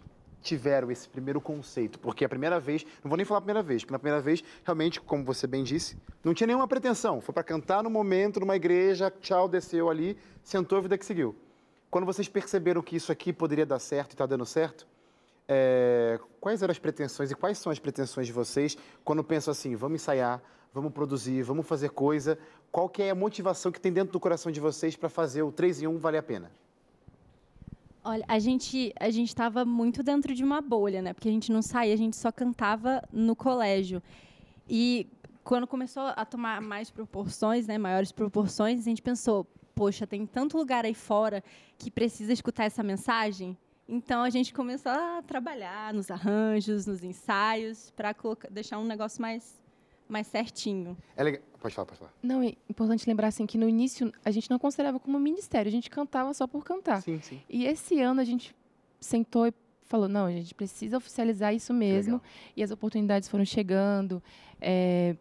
tiveram 0.42 0.90
esse 0.92 1.08
primeiro 1.08 1.40
conceito, 1.40 2.00
porque 2.00 2.26
a 2.26 2.30
primeira 2.30 2.60
vez, 2.60 2.86
não 3.04 3.10
vou 3.10 3.18
nem 3.18 3.26
falar 3.26 3.38
a 3.38 3.42
primeira 3.42 3.64
vez, 3.64 3.84
porque 3.84 3.94
na 3.94 4.00
primeira 4.00 4.22
vez, 4.22 4.44
realmente, 4.64 5.00
como 5.00 5.24
você 5.24 5.46
bem 5.46 5.64
disse, 5.64 5.96
não 6.24 6.34
tinha 6.34 6.48
nenhuma 6.48 6.68
pretensão. 6.68 7.22
Foi 7.22 7.34
para 7.34 7.44
cantar 7.44 7.84
no 7.84 7.90
momento, 7.90 8.40
numa 8.40 8.56
igreja, 8.56 9.12
tchau, 9.22 9.48
desceu 9.48 9.90
ali, 9.90 10.18
sentou, 10.44 10.78
a 10.78 10.82
vida 10.82 10.98
que 10.98 11.06
seguiu. 11.06 11.36
Quando 11.90 12.06
vocês 12.06 12.28
perceberam 12.28 12.82
que 12.82 12.96
isso 12.96 13.12
aqui 13.12 13.32
poderia 13.32 13.66
dar 13.66 13.80
certo 13.80 14.12
e 14.12 14.14
está 14.14 14.26
dando 14.26 14.46
certo, 14.46 14.88
é, 15.48 16.20
quais 16.40 16.62
eram 16.64 16.72
as 16.72 16.80
pretensões 16.80 17.30
e 17.30 17.36
quais 17.36 17.58
são 17.58 17.72
as 17.72 17.80
pretensões 17.80 18.26
de 18.26 18.34
vocês 18.34 18.78
quando 19.04 19.24
pensam 19.24 19.52
assim, 19.52 19.76
vamos 19.76 20.02
ensaiar, 20.02 20.42
vamos 20.74 20.94
produzir, 20.94 21.44
vamos 21.44 21.68
fazer 21.68 21.90
coisa? 21.90 22.40
Qual 22.72 22.88
que 22.88 23.04
é 23.04 23.10
a 23.10 23.16
motivação 23.16 23.72
que 23.72 23.80
tem 23.80 23.92
dentro 23.92 24.14
do 24.14 24.20
coração 24.20 24.52
de 24.52 24.62
vocês 24.62 24.96
para 24.96 25.10
fazer 25.10 25.42
o 25.42 25.52
3 25.52 25.82
em 25.82 25.88
1 25.88 25.98
valer 25.98 26.20
a 26.20 26.24
pena? 26.24 26.52
Olha, 28.04 28.26
a 28.28 28.40
gente 28.40 28.94
a 29.00 29.10
gente 29.10 29.28
estava 29.30 29.64
muito 29.64 30.02
dentro 30.02 30.34
de 30.34 30.44
uma 30.44 30.60
bolha, 30.62 31.02
né? 31.02 31.14
Porque 31.14 31.30
a 31.30 31.32
gente 31.32 31.52
não 31.52 31.62
saía, 31.62 31.94
a 31.94 31.98
gente 31.98 32.16
só 32.16 32.32
cantava 32.32 33.04
no 33.12 33.36
colégio. 33.36 34.02
E 34.68 35.08
quando 35.44 35.68
começou 35.68 36.04
a 36.16 36.26
tomar 36.26 36.62
mais 36.62 36.90
proporções, 36.90 37.68
né, 37.68 37.78
maiores 37.78 38.12
proporções, 38.12 38.80
a 38.80 38.84
gente 38.84 39.02
pensou, 39.02 39.46
poxa, 39.76 40.08
tem 40.08 40.26
tanto 40.26 40.58
lugar 40.58 40.86
aí 40.86 40.94
fora 40.94 41.44
que 41.78 41.92
precisa 41.92 42.34
escutar 42.34 42.66
essa 42.66 42.82
mensagem. 42.82 43.58
Então 43.88 44.24
a 44.24 44.30
gente 44.30 44.54
começou 44.54 44.92
a 44.92 45.22
trabalhar 45.22 45.94
nos 45.94 46.10
arranjos, 46.10 46.86
nos 46.88 47.04
ensaios, 47.04 47.92
para 47.92 48.16
deixar 48.50 48.80
um 48.80 48.86
negócio 48.86 49.22
mais 49.22 49.62
mais 50.08 50.28
certinho. 50.28 50.98
É 51.16 51.24
legal. 51.24 51.51
Pode 51.62 51.76
falar, 51.76 51.86
pode 51.86 52.00
falar. 52.00 52.12
Não, 52.24 52.42
é 52.42 52.54
importante 52.68 53.08
lembrar 53.08 53.28
assim 53.28 53.46
que 53.46 53.58
no 53.58 53.70
início 53.70 54.12
a 54.26 54.32
gente 54.32 54.50
não 54.50 54.58
considerava 54.58 55.00
como 55.00 55.20
ministério, 55.20 55.70
a 55.70 55.72
gente 55.72 55.90
cantava 55.90 56.34
só 56.34 56.48
por 56.48 56.66
cantar. 56.66 57.02
Sim, 57.04 57.22
sim. 57.22 57.40
E 57.48 57.66
esse 57.66 58.02
ano 58.02 58.20
a 58.20 58.24
gente 58.24 58.56
sentou 59.00 59.46
e 59.48 59.54
falou, 59.84 60.08
não, 60.10 60.26
a 60.26 60.32
gente 60.32 60.56
precisa 60.56 60.98
oficializar 60.98 61.54
isso 61.54 61.72
mesmo. 61.74 62.16
Legal. 62.16 62.30
E 62.58 62.64
as 62.64 62.72
oportunidades 62.72 63.30
foram 63.30 63.46
chegando, 63.46 64.24
é, 64.60 65.16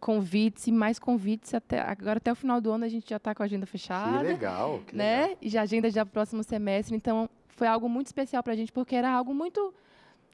convites 0.00 0.66
e 0.66 0.72
mais 0.72 0.98
convites 0.98 1.52
até 1.52 1.80
agora 1.80 2.16
até 2.16 2.32
o 2.32 2.34
final 2.34 2.60
do 2.60 2.72
ano 2.72 2.84
a 2.84 2.88
gente 2.88 3.08
já 3.08 3.18
está 3.18 3.34
com 3.34 3.42
a 3.42 3.46
agenda 3.46 3.66
Que 3.66 3.72
fechada, 3.72 4.22
legal, 4.22 4.80
que 4.86 4.96
né? 4.96 5.22
legal. 5.22 5.38
E 5.42 5.48
já 5.48 5.62
agenda 5.62 5.90
já 5.90 6.04
pro 6.06 6.12
próximo 6.14 6.42
semestre, 6.42 6.96
então 6.96 7.28
foi 7.48 7.66
algo 7.68 7.88
muito 7.88 8.06
especial 8.06 8.42
para 8.42 8.54
a 8.54 8.56
gente 8.56 8.72
porque 8.72 8.96
era 8.96 9.10
algo 9.10 9.34
muito 9.34 9.74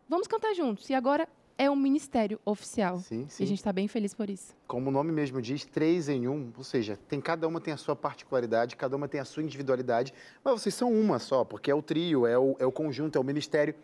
vamos 0.09 0.27
cantar 0.27 0.55
juntos. 0.55 0.89
E 0.89 0.95
agora 0.95 1.29
é 1.59 1.69
um 1.69 1.75
ministério 1.75 2.41
oficial. 2.45 2.99
Sim, 3.01 3.27
E 3.29 3.33
sim. 3.33 3.43
a 3.43 3.47
gente 3.47 3.59
está 3.59 3.73
bem 3.73 3.89
feliz 3.89 4.15
por 4.15 4.31
isso. 4.31 4.55
Como 4.69 4.89
o 4.89 4.93
nome 4.93 5.11
mesmo 5.11 5.43
diz, 5.43 5.65
três 5.65 6.09
em 6.09 6.29
um, 6.29 6.53
ou 6.57 6.63
seja, 6.63 6.97
tem 7.09 7.21
cada 7.21 7.49
uma 7.49 7.61
tem 7.61 7.75
a 7.75 7.77
sua 7.77 7.97
particularidade, 7.97 8.77
cada 8.77 8.97
uma 8.97 9.09
tem 9.09 9.21
a 9.21 9.25
sua 9.25 9.43
individualidade, 9.43 10.15
mas 10.45 10.61
vocês 10.61 10.75
são 10.75 10.93
uma 10.93 11.19
só, 11.19 11.45
porque 11.45 11.69
é 11.69 11.75
o 11.75 11.83
trio, 11.83 12.25
é 12.27 12.39
o, 12.39 12.55
é 12.61 12.65
o 12.65 12.71
conjunto, 12.71 13.19
é 13.19 13.21
o 13.21 13.25
ministério. 13.25 13.75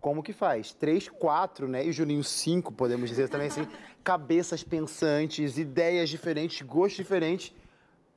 Como 0.00 0.20
que 0.20 0.32
faz? 0.32 0.74
Três, 0.74 1.08
quatro, 1.08 1.68
né? 1.68 1.86
E 1.86 1.90
o 1.90 1.92
Juninho, 1.92 2.24
cinco, 2.24 2.72
podemos 2.72 3.08
dizer 3.08 3.28
também 3.28 3.46
assim, 3.46 3.68
cabeças 4.02 4.64
pensantes, 4.64 5.56
ideias 5.56 6.10
diferentes, 6.10 6.60
gostos 6.66 6.96
diferentes, 6.96 7.54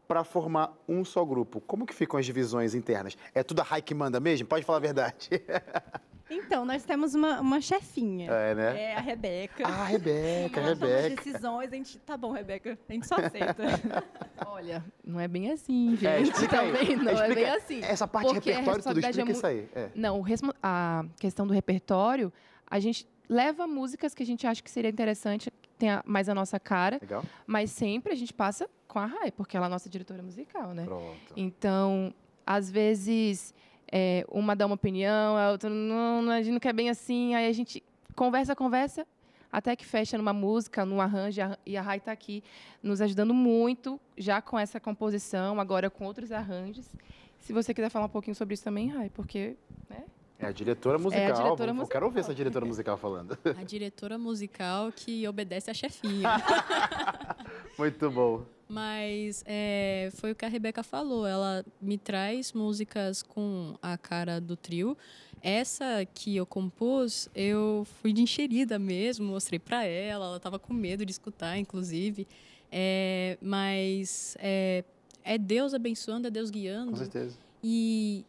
para 0.08 0.24
formar 0.24 0.76
um 0.88 1.06
só 1.06 1.24
grupo. 1.24 1.62
Como 1.62 1.86
que 1.86 1.94
ficam 1.94 2.20
as 2.20 2.26
divisões 2.26 2.74
internas? 2.74 3.16
É 3.36 3.44
tudo 3.44 3.60
a 3.60 3.64
Rai 3.64 3.84
que 3.84 3.94
manda 3.94 4.20
mesmo? 4.20 4.48
Pode 4.48 4.66
falar 4.66 4.78
a 4.78 4.82
verdade. 4.82 5.30
Então, 6.30 6.66
nós 6.66 6.84
temos 6.84 7.14
uma, 7.14 7.40
uma 7.40 7.62
chefinha. 7.62 8.32
É, 8.32 8.56
né? 8.56 8.82
É 8.82 8.96
a 8.96 9.00
Rebeca. 9.00 9.64
Ah, 9.68 9.86
Rebeca, 9.86 10.60
Ela 10.60 10.76
toma 10.76 10.86
as 10.88 11.02
Rebeca. 11.04 11.24
decisões, 11.24 11.72
a 11.72 11.76
gente. 11.76 12.00
Tá 12.00 12.18
bom, 12.18 12.32
Rebeca, 12.32 12.78
a 12.90 12.94
gente 12.94 13.08
só 13.08 13.16
aceita. 13.16 13.64
Olha, 14.48 14.84
não 15.04 15.20
é 15.20 15.28
bem 15.28 15.52
assim, 15.52 15.92
gente. 15.92 16.08
É, 16.08 16.22
explica 16.22 16.62
aí. 16.62 16.72
Também 16.72 16.96
não 16.96 17.10
é 17.10 17.14
Explica 17.14 17.36
bem 17.36 17.50
assim. 17.50 17.84
Essa 17.84 18.08
parte 18.08 18.28
de 18.28 18.34
Porque 18.34 18.52
a 18.52 18.60
repertório, 18.60 18.84
tudo, 18.84 19.06
é 19.06 19.10
explica 19.10 19.32
isso 19.32 19.48
aí. 19.48 19.70
É. 19.76 19.90
Não, 19.94 20.24
a 20.62 21.06
questão 21.20 21.46
do 21.46 21.54
repertório, 21.54 22.34
a 22.66 22.80
gente 22.80 23.08
leva 23.30 23.68
músicas 23.68 24.14
que 24.14 24.24
a 24.24 24.26
gente 24.26 24.46
acha 24.48 24.62
que 24.62 24.70
seria 24.70 24.90
interessante, 24.90 25.52
que 25.62 25.70
tenha 25.78 26.04
mais 26.06 26.30
a 26.30 26.36
nossa 26.36 26.60
cara, 26.60 26.98
Legal? 27.02 27.24
mas 27.46 27.72
sempre 27.72 28.14
a 28.14 28.16
gente 28.16 28.34
passa 28.34 28.70
com 28.88 29.00
a 29.00 29.06
Rai, 29.06 29.32
porque 29.32 29.58
ela 29.58 29.66
é 29.66 29.68
a 29.68 29.70
nossa 29.70 29.90
diretora 29.90 30.22
musical, 30.24 30.74
né? 30.74 30.86
Pronto. 30.86 31.34
Então, 31.36 32.14
às 32.46 32.70
vezes, 32.70 33.54
é, 33.92 34.26
uma 34.30 34.56
dá 34.56 34.66
uma 34.66 34.76
opinião, 34.76 35.38
a 35.38 35.52
outra 35.52 35.70
não, 35.70 36.30
a 36.32 36.42
gente 36.42 36.54
não 36.54 36.60
quer 36.60 36.74
bem 36.74 36.90
assim, 36.90 37.34
aí 37.36 37.48
a 37.48 37.54
gente 37.54 37.84
conversa, 38.16 38.56
conversa, 38.56 39.06
até 39.52 39.76
que 39.76 39.86
fecha 39.86 40.18
numa 40.18 40.34
música, 40.34 40.86
num 40.86 41.00
arranjo, 41.00 41.40
e 41.66 41.78
a- 41.78 41.82
a 41.82 41.84
Rai 41.84 41.98
está 41.98 42.12
aqui 42.12 42.44
nos 42.84 43.00
ajudando 43.02 43.34
muito, 43.34 44.00
já 44.18 44.42
com 44.42 44.58
essa 44.60 44.80
composição, 44.80 45.60
agora 45.60 45.90
com 45.90 46.06
outros 46.06 46.32
arranjos. 46.32 46.86
Se 47.40 47.54
você 47.54 47.74
quiser 47.74 47.90
falar 47.90 48.06
um 48.06 48.10
pouquinho 48.10 48.36
sobre 48.36 48.54
isso 48.56 48.64
também, 48.64 48.90
Rai, 48.90 49.10
porque 49.10 49.56
É 50.38 50.48
a 50.48 50.52
diretora 50.52 50.98
musical. 50.98 51.34
diretora 51.34 51.72
Vou- 51.72 51.76
musical. 51.76 51.88
Quero 51.92 52.06
ouvir 52.08 52.20
essa 52.20 52.36
diretora 52.36 52.66
musical 52.66 52.98
falando. 52.98 53.38
A 53.58 53.64
diretora 53.64 54.18
musical 54.18 54.92
que 54.92 55.26
obedece 55.28 55.72
à 55.72 55.74
chefinha. 55.74 56.28
Muito 57.80 58.12
bom. 58.12 58.44
Mas 58.68 59.44
é, 59.46 60.10
foi 60.16 60.32
o 60.32 60.36
que 60.36 60.46
a 60.46 60.48
Rebeca 60.48 60.84
falou. 60.84 61.26
Ela 61.26 61.64
me 61.80 61.98
traz 61.98 62.52
músicas 62.52 63.22
com 63.22 63.76
a 63.82 63.98
cara 63.98 64.42
do 64.42 64.56
trio. 64.56 64.98
Essa 65.42 66.04
que 66.12 66.36
eu 66.36 66.46
compus, 66.46 67.30
eu 67.36 67.86
fui 68.02 68.12
de 68.12 68.22
enxerida 68.22 68.80
mesmo, 68.80 69.28
mostrei 69.28 69.60
para 69.60 69.86
ela. 69.86 70.26
Ela 70.26 70.38
estava 70.38 70.58
com 70.58 70.74
medo 70.74 71.06
de 71.06 71.12
escutar, 71.12 71.58
inclusive. 71.58 72.28
É, 72.72 73.38
mas 73.40 74.36
é, 74.40 74.84
é 75.24 75.38
Deus 75.38 75.74
abençoando, 75.74 76.28
é 76.28 76.32
Deus 76.32 76.50
guiando. 76.50 76.92
Com 76.92 76.98
certeza. 76.98 77.38
E, 77.64 78.26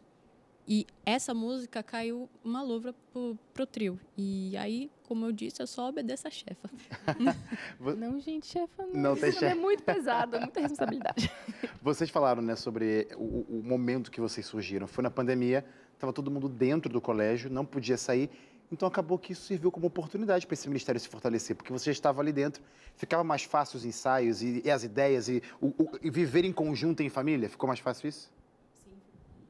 e 0.67 0.85
essa 1.05 1.33
música 1.33 1.81
caiu 1.81 2.29
uma 2.43 2.61
louvra 2.61 2.93
pro, 3.11 3.37
pro 3.53 3.65
trio. 3.65 3.99
E 4.15 4.55
aí, 4.55 4.91
como 5.07 5.25
eu 5.25 5.31
disse, 5.31 5.61
eu 5.61 5.67
só 5.67 5.87
obedeço 5.89 6.27
a 6.27 6.31
chefa. 6.31 6.69
não, 7.97 8.19
gente, 8.19 8.45
chefa, 8.47 8.83
não, 8.87 8.93
Não 8.93 9.13
isso 9.27 9.39
tem 9.39 9.49
é 9.49 9.55
muito 9.55 9.81
pesado, 9.83 10.39
muita 10.39 10.59
responsabilidade. 10.59 11.31
Vocês 11.81 12.09
falaram, 12.09 12.41
né, 12.41 12.55
sobre 12.55 13.07
o, 13.15 13.45
o 13.59 13.61
momento 13.63 14.11
que 14.11 14.19
vocês 14.19 14.45
surgiram. 14.45 14.85
Foi 14.87 15.01
na 15.03 15.09
pandemia, 15.09 15.65
estava 15.93 16.11
todo 16.11 16.29
mundo 16.29 16.49
dentro 16.49 16.91
do 16.91 16.99
colégio, 16.99 17.49
não 17.49 17.65
podia 17.65 17.97
sair. 17.97 18.29
Então 18.69 18.85
acabou 18.85 19.17
que 19.17 19.31
isso 19.31 19.43
serviu 19.43 19.71
como 19.71 19.87
oportunidade 19.87 20.45
para 20.45 20.53
esse 20.53 20.67
ministério 20.67 20.99
se 20.99 21.07
fortalecer, 21.07 21.55
porque 21.55 21.71
você 21.71 21.89
estava 21.91 22.19
ali 22.21 22.33
dentro, 22.33 22.61
ficava 22.97 23.23
mais 23.23 23.43
fácil 23.43 23.77
os 23.77 23.85
ensaios 23.85 24.41
e, 24.41 24.61
e 24.65 24.69
as 24.69 24.83
ideias 24.83 25.29
e, 25.29 25.41
o- 25.61 25.67
o- 25.81 25.97
e 26.01 26.09
viver 26.09 26.43
em 26.43 26.51
conjunto 26.51 27.01
em 27.01 27.07
família. 27.09 27.47
Ficou 27.49 27.65
mais 27.65 27.79
fácil 27.79 28.09
isso? 28.09 28.29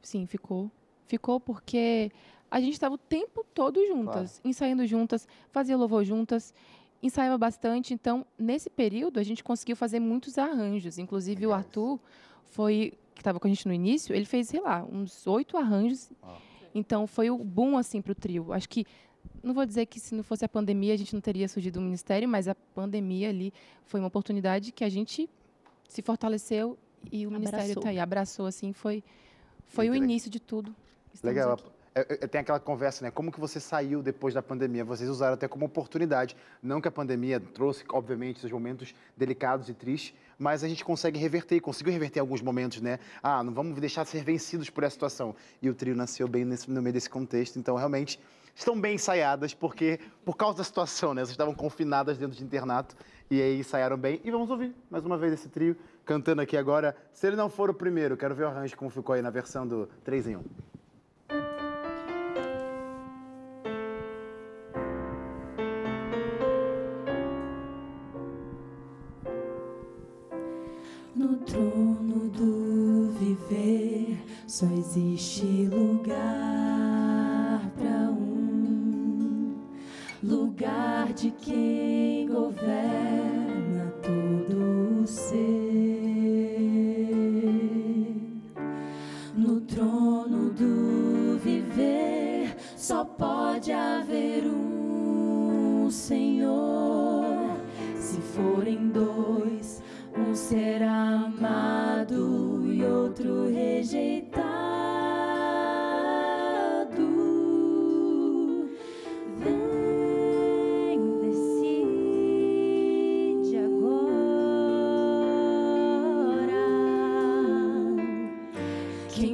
Sim, 0.04 0.28
ficou. 0.28 0.70
Ficou 1.08 1.40
porque 1.40 2.12
a 2.50 2.60
gente 2.60 2.74
estava 2.74 2.96
o 2.96 2.98
tempo 2.98 3.46
todo 3.54 3.86
juntas, 3.88 4.42
ensaiando 4.44 4.86
juntas, 4.86 5.28
fazia 5.52 5.76
louvor 5.78 6.04
juntas, 6.04 6.54
ensaiava 7.02 7.38
bastante. 7.38 7.94
Então, 7.94 8.26
nesse 8.38 8.70
período, 8.70 9.20
a 9.20 9.24
gente 9.24 9.44
conseguiu 9.44 9.76
fazer 9.76 10.00
muitos 10.00 10.38
arranjos. 10.38 10.98
Inclusive, 10.98 11.46
o. 11.46 11.54
Arthur 11.54 12.00
foi 12.46 12.94
que 13.14 13.22
estava 13.22 13.40
com 13.40 13.48
a 13.48 13.50
gente 13.50 13.68
no 13.68 13.74
início, 13.74 14.16
ele 14.16 14.26
fez, 14.26 14.48
sei 14.48 14.62
lá, 14.62 14.84
uns 14.84 15.26
oito 15.26 15.58
arranjos. 15.58 16.12
Ó. 16.22 16.36
Então, 16.74 17.08
foi 17.08 17.30
o 17.32 17.38
boom 17.38 17.76
assim 17.78 18.02
para 18.02 18.12
o 18.12 18.16
trio. 18.16 18.54
Acho 18.54 18.70
que 18.70 18.86
não 19.44 19.54
vou 19.54 19.66
dizer 19.66 19.88
que 19.88 20.00
se 20.00 20.14
não 20.14 20.24
fosse 20.24 20.46
a 20.46 20.50
pandemia 20.50 20.94
a 20.94 20.98
gente 20.98 21.14
não 21.14 21.22
teria 21.22 21.48
surgido 21.48 21.80
um 21.80 21.84
ministério, 21.84 22.30
mas 22.30 22.48
a 22.48 22.56
pandemia 22.56 23.30
ali 23.30 23.52
foi 23.86 24.00
uma 24.00 24.08
oportunidade 24.08 24.72
que 24.72 24.84
a 24.84 24.90
gente 24.90 25.30
se 25.88 26.02
fortaleceu 26.02 26.78
e 27.12 27.26
o 27.26 27.32
ministério 27.32 27.64
Abraçou. 27.64 27.82
está 27.82 27.90
aí, 27.90 28.00
abraçou 28.00 28.46
assim, 28.46 28.72
foi 28.74 29.04
foi 29.68 29.90
o 29.90 29.92
legal. 29.92 30.06
início 30.06 30.30
de 30.30 30.40
tudo. 30.40 30.76
Estamos 31.14 31.36
Legal. 31.36 31.54
aqui. 31.54 31.77
É, 31.98 32.20
é, 32.22 32.28
tem 32.28 32.42
aquela 32.42 32.60
conversa, 32.60 33.04
né? 33.04 33.10
Como 33.10 33.32
que 33.32 33.40
você 33.40 33.60
saiu 33.60 34.04
depois 34.04 34.32
da 34.32 34.42
pandemia? 34.44 34.86
Vocês 34.86 35.10
usaram 35.10 35.34
até 35.34 35.48
como 35.48 35.66
oportunidade. 35.66 36.38
Não 36.62 36.80
que 36.80 36.88
a 36.88 36.92
pandemia 36.92 37.40
trouxe, 37.40 37.84
obviamente, 37.90 38.38
esses 38.38 38.52
momentos 38.52 38.94
delicados 39.16 39.68
e 39.68 39.74
tristes, 39.74 40.14
mas 40.38 40.64
a 40.64 40.68
gente 40.68 40.86
consegue 40.86 41.18
reverter, 41.18 41.60
conseguiu 41.60 41.92
reverter 41.92 42.20
alguns 42.20 42.40
momentos, 42.42 42.82
né? 42.82 43.00
Ah, 43.24 43.44
não 43.44 43.52
vamos 43.52 43.80
deixar 43.80 44.04
de 44.04 44.10
ser 44.10 44.24
vencidos 44.24 44.70
por 44.70 44.84
essa 44.84 44.94
situação. 44.94 45.36
E 45.60 45.70
o 45.72 45.74
trio 45.74 45.96
nasceu 45.96 46.28
bem 46.28 46.46
nesse- 46.46 46.70
no 46.70 46.82
meio 46.84 46.94
desse 46.94 47.10
contexto, 47.10 47.58
então 47.58 47.76
realmente 47.76 48.20
estão 48.54 48.80
bem 48.80 48.94
ensaiadas, 48.94 49.56
porque 49.56 50.00
por 50.24 50.38
causa 50.38 50.60
da 50.60 50.64
situação, 50.64 51.16
né? 51.16 51.22
Vocês 51.22 51.32
estavam 51.32 51.56
confinadas 51.56 52.20
dentro 52.20 52.38
de 52.38 52.44
internato 52.44 52.96
e 53.32 53.42
aí 53.42 53.60
ensaiaram 53.60 53.98
bem. 53.98 54.22
E 54.24 54.30
vamos 54.30 54.52
ouvir 54.52 54.72
mais 54.92 55.04
uma 55.04 55.18
vez 55.18 55.34
esse 55.34 55.50
trio 55.50 55.76
cantando 56.06 56.44
aqui 56.44 56.56
agora. 56.56 56.96
Se 57.12 57.26
ele 57.26 57.36
não 57.36 57.50
for 57.50 57.72
o 57.72 57.74
primeiro, 57.74 58.16
quero 58.16 58.36
ver 58.36 58.44
o 58.44 58.48
arranjo 58.50 58.78
como 58.78 58.92
ficou 58.92 59.16
aí 59.16 59.22
na 59.24 59.32
versão 59.32 59.68
do 59.68 59.88
3 60.04 60.28
em 60.28 60.36
1. 60.36 60.44
Existe 74.88 75.68
lugar 75.68 77.62
para 77.78 78.10
um 78.10 79.54
lugar 80.24 81.12
de 81.12 81.30
quem 81.32 81.87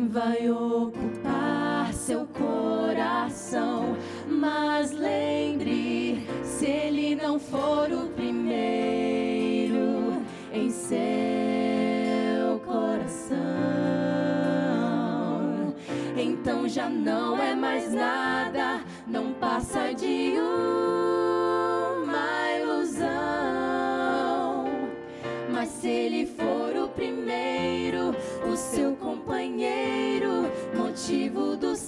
vai 0.08 0.50
ocupar 0.50 1.94
seu 1.94 2.26
coração. 2.28 3.93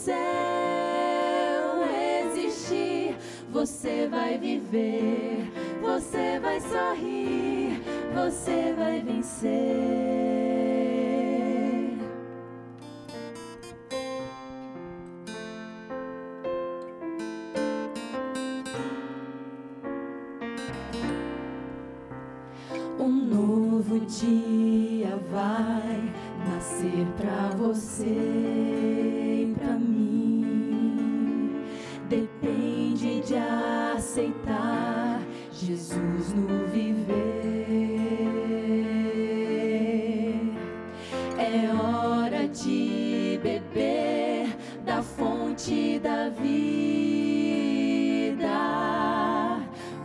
Céu 0.05 1.81
existir, 2.21 3.17
você 3.51 4.07
vai 4.07 4.37
viver, 4.37 5.51
você 5.81 6.39
vai 6.39 6.59
sorrir, 6.61 7.81
você 8.13 8.73
vai 8.77 9.01
vencer. 9.01 9.55
Um 22.99 23.09
novo 23.09 23.99
dia 24.01 25.17
vai 25.31 26.13
nascer 26.47 27.07
pra 27.17 27.49
você 27.57 28.84
Jesus 35.57 36.33
no 36.33 36.67
viver. 36.67 37.15
É 41.37 41.73
hora 41.73 42.45
de 42.49 43.39
beber 43.41 44.53
da 44.83 45.01
fonte 45.01 45.97
da 45.99 46.27
vida. 46.27 46.45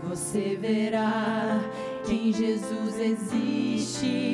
Você 0.09 0.57
verá 0.61 1.61
que 2.05 2.29
em 2.29 2.33
Jesus 2.33 3.01
existe 3.01 4.30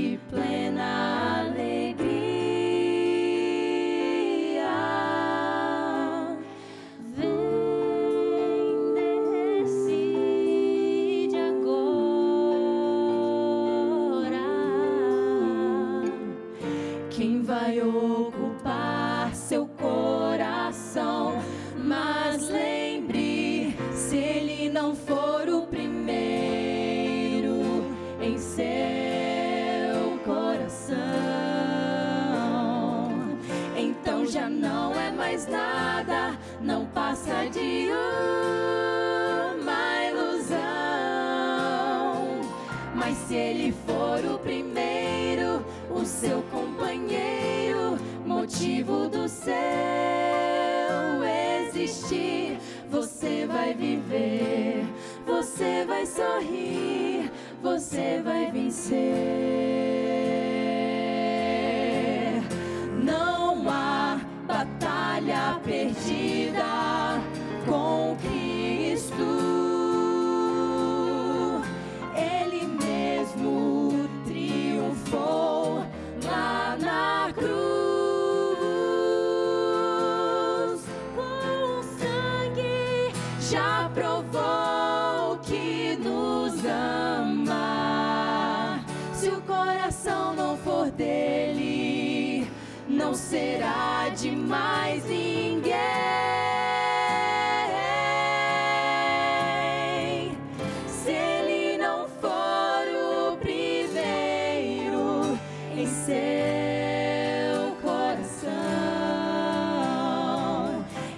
seu 106.07 107.75
coração, 107.83 108.47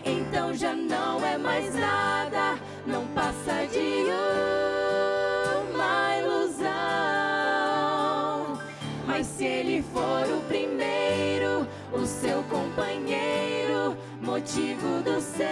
então 0.02 0.54
já 0.54 0.74
não 0.74 1.22
é 1.22 1.36
mais 1.36 1.74
nada, 1.74 2.58
não 2.86 3.06
passa 3.08 3.66
de 3.70 4.06
uma 5.68 6.16
ilusão. 6.16 6.68
Mas 9.06 9.26
se 9.26 9.44
ele 9.44 9.82
for 9.92 10.26
o 10.26 10.40
primeiro, 10.48 11.68
o 11.92 12.06
seu 12.06 12.42
companheiro, 12.44 13.94
motivo 14.22 15.02
do 15.02 15.20
céu 15.20 15.48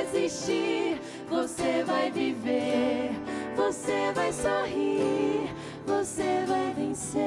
existir, 0.00 1.00
você 1.28 1.82
vai 1.84 2.08
viver, 2.08 3.10
você 3.56 4.12
vai 4.14 4.32
sorrir, 4.32 5.50
você 5.84 6.44
vai 6.46 6.71
vencer, 7.12 7.22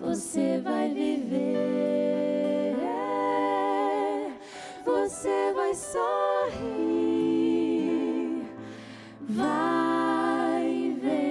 você 0.00 0.58
vai 0.60 0.88
viver, 0.92 2.76
você 4.84 5.52
vai 5.52 5.74
sorrir, 5.74 6.46
vai 9.28 10.96
vencer. 11.00 11.26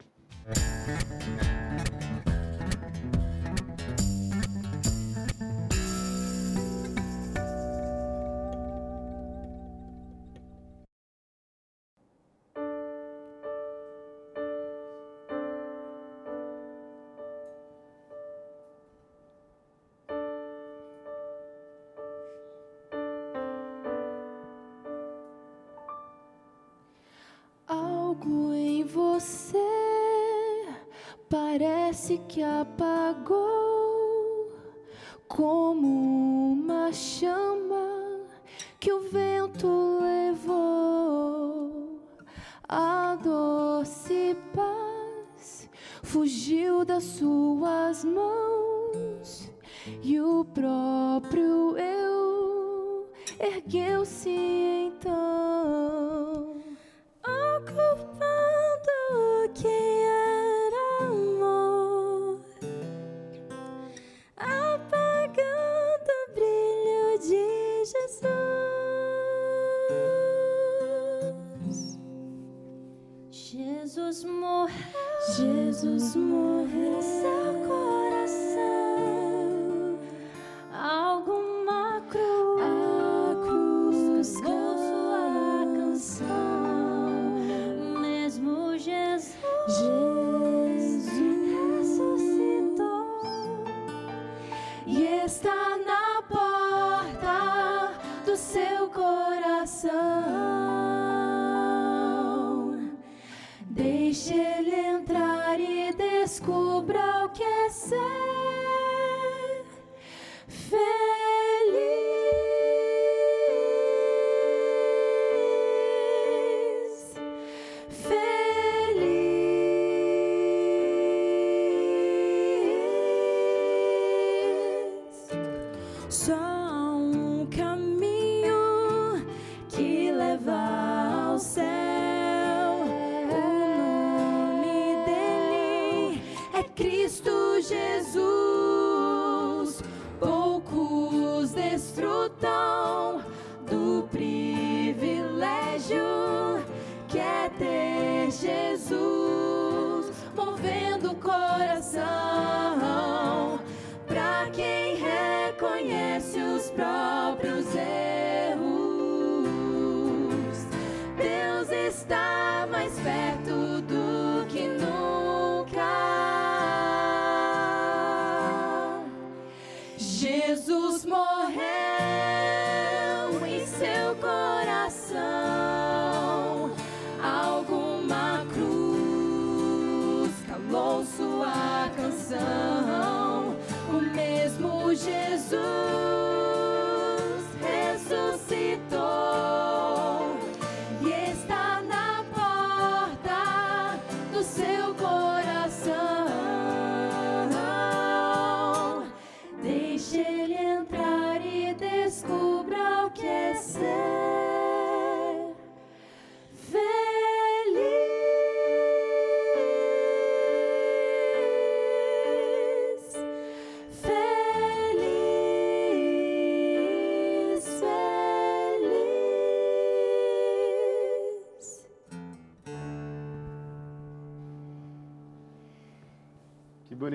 Algo 0.46 0.79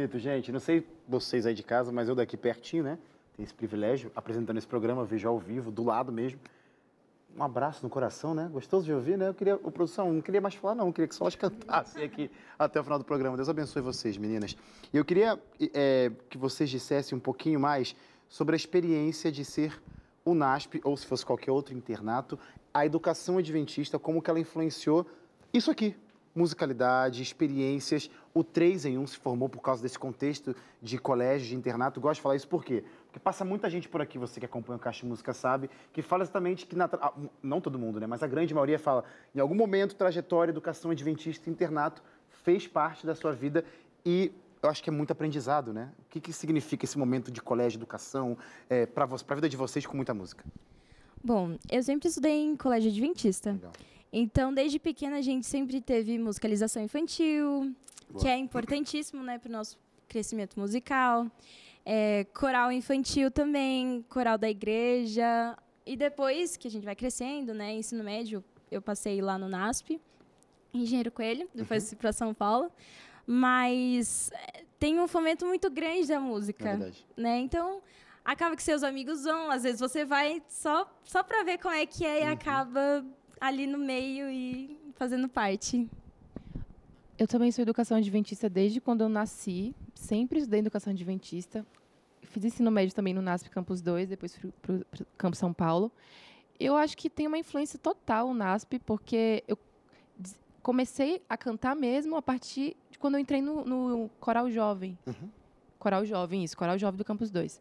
bonito, 0.06 0.20
gente. 0.20 0.52
Não 0.52 0.60
sei 0.60 0.86
vocês 1.08 1.46
aí 1.46 1.54
de 1.54 1.64
casa, 1.64 1.92
mas 1.92 2.08
eu 2.08 2.16
daqui 2.16 2.38
pertinho, 2.38 2.84
né? 2.84 2.98
Tenho 3.36 3.46
esse 3.46 3.54
privilégio, 3.54 4.12
apresentando 4.16 4.58
esse 4.58 4.68
programa, 4.68 5.04
vejo 5.04 5.28
ao 5.28 5.40
vivo, 5.40 5.72
do 5.72 5.84
lado 5.84 6.12
mesmo. 6.12 6.40
Um 7.36 7.44
abraço 7.44 7.84
no 7.84 7.90
coração, 7.90 8.34
né? 8.34 8.48
Gostoso 8.52 8.86
de 8.86 8.94
ouvir, 8.94 9.18
né? 9.18 9.30
Eu 9.30 9.34
queria, 9.34 9.56
ô, 9.56 9.72
produção, 9.72 10.14
não 10.14 10.22
queria 10.22 10.40
mais 10.40 10.54
falar, 10.54 10.76
não. 10.76 10.88
Eu 10.88 10.94
queria 10.94 11.08
que 11.08 11.16
só 11.16 11.26
elas 11.26 11.36
cantassem 11.36 12.04
aqui 12.04 12.30
até 12.58 12.80
o 12.80 12.84
final 12.84 13.00
do 13.00 13.06
programa. 13.06 13.36
Deus 13.36 13.50
abençoe 13.50 13.82
vocês, 13.82 14.16
meninas. 14.16 14.56
E 14.94 14.98
eu 14.98 15.04
queria 15.04 15.40
é, 15.74 16.12
que 16.30 16.38
vocês 16.38 16.70
dissessem 16.70 17.18
um 17.18 17.22
pouquinho 17.22 17.60
mais 17.60 17.96
sobre 18.30 18.54
a 18.54 18.58
experiência 18.58 19.32
de 19.32 19.44
ser 19.44 19.82
o 20.24 20.34
NASP 20.34 20.82
ou 20.84 20.96
se 20.96 21.06
fosse 21.06 21.26
qualquer 21.26 21.52
outro 21.52 21.74
internato, 21.74 22.40
a 22.74 22.86
educação 22.86 23.38
adventista, 23.38 24.00
como 24.00 24.22
que 24.22 24.30
ela 24.30 24.40
influenciou 24.40 25.06
isso 25.54 25.70
aqui? 25.72 25.96
Musicalidade, 26.36 27.24
experiências. 27.24 28.10
O 28.34 28.44
3 28.44 28.86
em 28.86 28.98
1 28.98 29.08
se 29.08 29.18
formou 29.18 29.48
por 29.48 29.62
causa 29.62 29.82
desse 29.82 29.98
contexto 29.98 30.56
de 30.82 30.98
colégio, 30.98 31.48
de 31.48 31.56
internato. 31.56 32.02
Gosto 32.02 32.16
de 32.16 32.22
falar 32.22 32.36
isso 32.36 32.48
por 32.48 32.64
quê? 32.64 32.84
Porque 33.06 33.20
passa 33.20 33.46
muita 33.46 33.70
gente 33.70 33.88
por 33.88 34.02
aqui, 34.02 34.18
você 34.18 34.40
que 34.40 34.46
acompanha 34.46 34.76
o 34.76 34.80
Caixa 34.80 35.02
de 35.02 35.06
Música 35.06 35.34
sabe, 35.34 35.70
que 35.94 36.02
fala 36.02 36.24
exatamente 36.24 36.66
que, 36.66 36.76
na 36.76 36.90
ah, 36.92 37.14
não 37.42 37.62
todo 37.62 37.80
mundo, 37.80 38.00
né? 38.00 38.06
Mas 38.06 38.22
a 38.22 38.28
grande 38.28 38.54
maioria 38.54 38.78
fala, 38.78 39.06
em 39.34 39.40
algum 39.40 39.56
momento, 39.56 39.96
trajetória, 39.96 40.52
educação 40.52 40.92
adventista, 40.92 41.50
internato, 41.50 42.04
fez 42.44 42.68
parte 42.68 43.06
da 43.06 43.16
sua 43.16 43.32
vida 43.32 43.64
e 44.06 44.34
eu 44.62 44.70
acho 44.70 44.84
que 44.84 44.90
é 44.90 44.94
muito 44.94 45.12
aprendizado, 45.12 45.72
né? 45.72 45.90
O 46.00 46.10
que, 46.10 46.20
que 46.20 46.34
significa 46.34 46.86
esse 46.86 46.98
momento 46.98 47.32
de 47.32 47.42
colégio, 47.42 47.78
educação, 47.78 48.38
é, 48.70 48.86
para 48.86 49.06
a 49.06 49.36
vida 49.36 49.48
de 49.48 49.56
vocês 49.56 49.86
com 49.86 49.96
muita 49.96 50.14
música? 50.14 50.44
Bom, 51.24 51.58
eu 51.72 51.82
sempre 51.82 52.08
estudei 52.08 52.44
em 52.44 52.56
colégio 52.56 52.92
adventista. 52.92 53.54
Legal. 53.54 53.72
Então, 54.18 54.54
desde 54.54 54.80
pequena, 54.80 55.18
a 55.18 55.22
gente 55.22 55.46
sempre 55.46 55.82
teve 55.82 56.18
musicalização 56.18 56.82
infantil, 56.82 57.76
Boa. 58.10 58.22
que 58.22 58.30
é 58.30 58.38
importantíssimo 58.38 59.22
né, 59.22 59.38
para 59.38 59.50
o 59.50 59.52
nosso 59.52 59.78
crescimento 60.08 60.58
musical. 60.58 61.30
É, 61.86 62.26
coral 62.34 62.72
infantil 62.72 63.30
também, 63.30 64.06
coral 64.08 64.38
da 64.38 64.50
igreja. 64.50 65.58
E 65.86 65.98
depois 65.98 66.56
que 66.56 66.66
a 66.66 66.72
gente 66.72 66.86
vai 66.86 66.96
crescendo, 66.96 67.54
né, 67.54 67.74
ensino 67.76 68.06
médio, 68.06 68.42
eu 68.72 68.82
passei 68.82 69.22
lá 69.22 69.38
no 69.38 69.50
NASP, 69.50 70.00
Engenheiro 70.74 71.12
Coelho, 71.12 71.50
depois 71.54 71.90
fui 71.90 71.98
para 71.98 72.14
São 72.14 72.34
Paulo. 72.34 72.72
Mas 73.28 74.32
é, 74.32 74.64
tem 74.80 74.98
um 74.98 75.10
fomento 75.10 75.46
muito 75.46 75.70
grande 75.70 76.08
da 76.08 76.22
música 76.22 76.64
verdade. 76.64 77.06
né? 77.18 77.40
Então, 77.40 77.82
acaba 78.24 78.56
que 78.56 78.64
seus 78.64 78.82
amigos 78.82 79.26
vão, 79.26 79.52
às 79.52 79.64
vezes 79.64 79.82
você 79.82 80.06
vai 80.06 80.42
só 80.48 80.90
só 81.04 81.22
para 81.22 81.44
ver 81.44 81.58
como 81.58 81.74
é 81.76 81.86
que 81.86 82.06
é 82.06 82.22
e 82.22 82.24
acaba 82.24 83.04
ali 83.40 83.68
no 83.68 83.78
meio 83.78 84.30
e 84.30 84.78
fazendo 84.96 85.28
parte. 85.28 85.90
Eu 87.18 87.28
também 87.28 87.52
sou 87.52 87.62
educação 87.62 87.98
adventista 87.98 88.50
desde 88.50 88.82
quando 88.82 89.02
eu 89.02 89.10
nasci. 89.10 89.74
Sempre 89.94 90.40
estudei 90.40 90.60
educação 90.60 90.92
adventista. 90.92 91.66
Fiz 92.24 92.44
ensino 92.44 92.70
médio 92.70 92.94
também 92.94 93.14
no 93.14 93.22
NASP 93.22 93.50
Campus 93.50 93.82
2, 93.82 94.10
depois 94.10 94.36
fui 94.36 94.52
para 94.62 94.76
o 94.76 94.86
Campus 95.18 95.40
São 95.40 95.54
Paulo. 95.54 95.92
Eu 96.60 96.76
acho 96.76 96.98
que 96.98 97.10
tem 97.10 97.28
uma 97.28 97.38
influência 97.38 97.80
total 97.80 98.28
o 98.30 98.34
NASP, 98.34 98.80
porque 98.80 99.44
eu 99.48 99.58
comecei 100.62 101.22
a 101.30 101.38
cantar 101.38 101.76
mesmo 101.76 102.16
a 102.16 102.22
partir 102.22 102.76
de 102.90 102.98
quando 102.98 103.16
eu 103.16 103.20
entrei 103.20 103.42
no, 103.42 103.64
no 103.64 104.10
Coral 104.20 104.50
Jovem. 104.50 104.98
Uhum. 105.06 105.30
Coral 105.78 106.04
Jovem, 106.04 106.44
isso, 106.44 106.58
Coral 106.58 106.78
Jovem 106.78 106.98
do 106.98 107.06
Campus 107.06 107.30
2. 107.30 107.60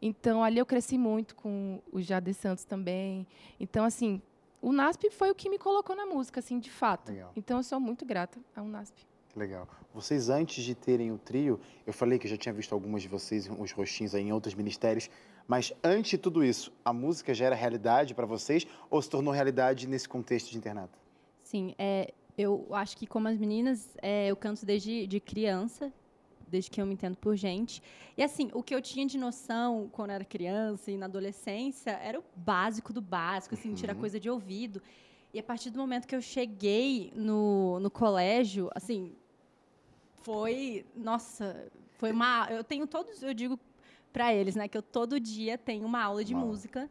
Então, 0.00 0.42
ali 0.42 0.58
eu 0.58 0.66
cresci 0.66 0.96
muito 0.96 1.34
com 1.34 1.80
o 1.92 2.00
Jade 2.00 2.32
Santos 2.32 2.64
também. 2.64 3.26
Então, 3.60 3.84
assim, 3.84 4.22
o 4.60 4.72
NASP 4.72 5.10
foi 5.10 5.30
o 5.30 5.34
que 5.34 5.48
me 5.48 5.58
colocou 5.58 5.94
na 5.94 6.06
música, 6.06 6.40
assim, 6.40 6.58
de 6.58 6.70
fato. 6.70 7.10
Legal. 7.12 7.32
Então, 7.36 7.58
eu 7.58 7.62
sou 7.62 7.78
muito 7.80 8.04
grata 8.04 8.38
ao 8.54 8.64
NASP. 8.64 9.06
Legal. 9.34 9.68
Vocês, 9.92 10.30
antes 10.30 10.64
de 10.64 10.74
terem 10.74 11.12
o 11.12 11.18
trio, 11.18 11.60
eu 11.86 11.92
falei 11.92 12.18
que 12.18 12.26
eu 12.26 12.30
já 12.30 12.36
tinha 12.36 12.52
visto 12.52 12.72
algumas 12.72 13.02
de 13.02 13.08
vocês, 13.08 13.48
uns 13.48 13.70
rostinhos 13.70 14.14
aí 14.14 14.22
em 14.22 14.32
outros 14.32 14.54
ministérios, 14.54 15.10
mas 15.46 15.72
antes 15.84 16.12
de 16.12 16.18
tudo 16.18 16.42
isso, 16.42 16.72
a 16.84 16.92
música 16.92 17.34
já 17.34 17.46
era 17.46 17.54
realidade 17.54 18.14
para 18.14 18.26
vocês 18.26 18.66
ou 18.90 19.00
se 19.00 19.10
tornou 19.10 19.32
realidade 19.32 19.86
nesse 19.86 20.08
contexto 20.08 20.50
de 20.50 20.56
internato? 20.56 20.98
Sim, 21.42 21.74
é, 21.78 22.12
eu 22.36 22.66
acho 22.72 22.96
que 22.96 23.06
como 23.06 23.28
as 23.28 23.38
meninas, 23.38 23.96
é, 24.02 24.28
eu 24.28 24.36
canto 24.36 24.64
desde 24.66 25.06
de 25.06 25.20
criança, 25.20 25.92
desde 26.46 26.70
que 26.70 26.80
eu 26.80 26.86
me 26.86 26.94
entendo 26.94 27.16
por 27.16 27.36
gente. 27.36 27.82
E 28.16 28.22
assim, 28.22 28.50
o 28.54 28.62
que 28.62 28.74
eu 28.74 28.80
tinha 28.80 29.06
de 29.06 29.18
noção 29.18 29.88
quando 29.92 30.10
era 30.10 30.24
criança 30.24 30.90
e 30.90 30.96
na 30.96 31.06
adolescência 31.06 31.90
era 31.90 32.18
o 32.18 32.24
básico 32.34 32.92
do 32.92 33.00
básico, 33.00 33.54
assim, 33.54 33.74
tirar 33.74 33.94
coisa 33.94 34.18
de 34.18 34.30
ouvido. 34.30 34.82
E 35.32 35.38
a 35.38 35.42
partir 35.42 35.70
do 35.70 35.78
momento 35.78 36.06
que 36.06 36.16
eu 36.16 36.22
cheguei 36.22 37.12
no, 37.14 37.78
no 37.80 37.90
colégio, 37.90 38.70
assim, 38.74 39.12
foi, 40.20 40.86
nossa, 40.94 41.70
foi 41.98 42.12
uma, 42.12 42.48
eu 42.50 42.64
tenho 42.64 42.86
todos, 42.86 43.22
eu 43.22 43.34
digo 43.34 43.58
para 44.12 44.32
eles, 44.32 44.56
né, 44.56 44.66
que 44.66 44.78
eu 44.78 44.82
todo 44.82 45.20
dia 45.20 45.58
tenho 45.58 45.84
uma 45.84 46.02
aula 46.02 46.24
de 46.24 46.32
Uma 46.32 46.42
aula. 46.42 46.90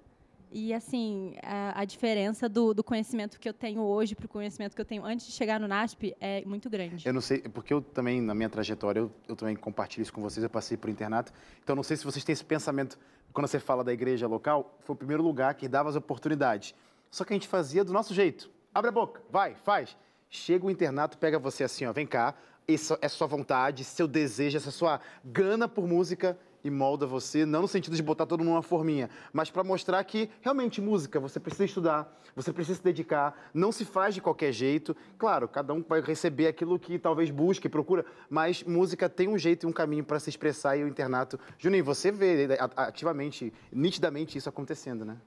E, 0.57 0.73
assim, 0.73 1.35
a, 1.43 1.81
a 1.81 1.83
diferença 1.83 2.47
do, 2.47 2.73
do 2.73 2.81
conhecimento 2.81 3.37
que 3.37 3.49
eu 3.49 3.53
tenho 3.53 3.81
hoje 3.81 4.15
para 4.15 4.25
o 4.25 4.29
conhecimento 4.29 4.73
que 4.73 4.79
eu 4.79 4.85
tenho 4.85 5.03
antes 5.03 5.25
de 5.25 5.33
chegar 5.33 5.59
no 5.59 5.67
NASP 5.67 6.15
é 6.17 6.45
muito 6.45 6.69
grande. 6.69 7.05
Eu 7.05 7.13
não 7.13 7.19
sei, 7.19 7.39
porque 7.39 7.73
eu 7.73 7.81
também, 7.81 8.21
na 8.21 8.33
minha 8.33 8.47
trajetória, 8.47 9.01
eu, 9.01 9.11
eu 9.27 9.35
também 9.35 9.53
compartilho 9.53 10.03
isso 10.03 10.13
com 10.13 10.21
vocês, 10.21 10.41
eu 10.41 10.49
passei 10.49 10.77
por 10.77 10.89
internato, 10.89 11.33
então 11.61 11.75
não 11.75 11.83
sei 11.83 11.97
se 11.97 12.05
vocês 12.05 12.23
têm 12.23 12.31
esse 12.31 12.45
pensamento, 12.45 12.97
quando 13.33 13.47
você 13.47 13.59
fala 13.59 13.83
da 13.83 13.91
igreja 13.91 14.27
local, 14.27 14.77
foi 14.79 14.93
o 14.93 14.97
primeiro 14.97 15.21
lugar 15.21 15.53
que 15.55 15.67
dava 15.67 15.89
as 15.89 15.97
oportunidades. 15.97 16.73
Só 17.11 17.25
que 17.25 17.33
a 17.33 17.35
gente 17.35 17.49
fazia 17.49 17.83
do 17.83 17.91
nosso 17.91 18.13
jeito. 18.13 18.49
Abre 18.73 18.87
a 18.87 18.93
boca, 18.93 19.21
vai, 19.29 19.55
faz. 19.55 19.97
Chega 20.29 20.65
o 20.65 20.71
internato, 20.71 21.17
pega 21.17 21.37
você 21.37 21.65
assim, 21.65 21.85
ó, 21.85 21.91
vem 21.91 22.07
cá, 22.07 22.33
isso 22.65 22.97
é 23.01 23.09
sua 23.09 23.27
vontade, 23.27 23.83
seu 23.83 24.07
desejo, 24.07 24.55
essa 24.55 24.71
sua 24.71 25.01
gana 25.21 25.67
por 25.67 25.85
música 25.85 26.39
e 26.65 26.71
molda 26.71 27.05
você, 27.05 27.45
não 27.45 27.61
no 27.61 27.67
sentido 27.67 27.95
de 27.95 28.01
botar 28.01 28.25
todo 28.25 28.39
mundo 28.39 28.53
numa 28.53 28.63
forminha, 28.63 29.07
mas 29.31 29.51
para 29.51 29.63
mostrar 29.63 30.03
que 30.03 30.27
realmente 30.41 30.81
música, 30.81 31.19
você 31.19 31.39
precisa 31.39 31.65
estudar, 31.65 32.19
você 32.35 32.51
precisa 32.51 32.77
se 32.77 32.83
dedicar, 32.83 33.51
não 33.53 33.71
se 33.71 33.85
faz 33.85 34.15
de 34.15 34.19
qualquer 34.19 34.51
jeito. 34.51 34.97
Claro, 35.15 35.47
cada 35.47 35.71
um 35.75 35.83
vai 35.87 36.01
receber 36.01 36.47
aquilo 36.47 36.79
que 36.79 36.97
talvez 36.97 37.29
busque, 37.29 37.69
procura, 37.69 38.03
mas 38.27 38.63
música 38.63 39.07
tem 39.07 39.27
um 39.27 39.37
jeito 39.37 39.67
e 39.67 39.69
um 39.69 39.71
caminho 39.71 40.03
para 40.03 40.19
se 40.19 40.27
expressar 40.31 40.75
e 40.75 40.83
o 40.83 40.87
internato. 40.87 41.39
Juninho, 41.59 41.83
você 41.85 42.11
vê 42.11 42.47
a- 42.59 42.85
ativamente, 42.87 43.53
nitidamente 43.71 44.35
isso 44.37 44.49
acontecendo, 44.49 45.05
né? 45.05 45.17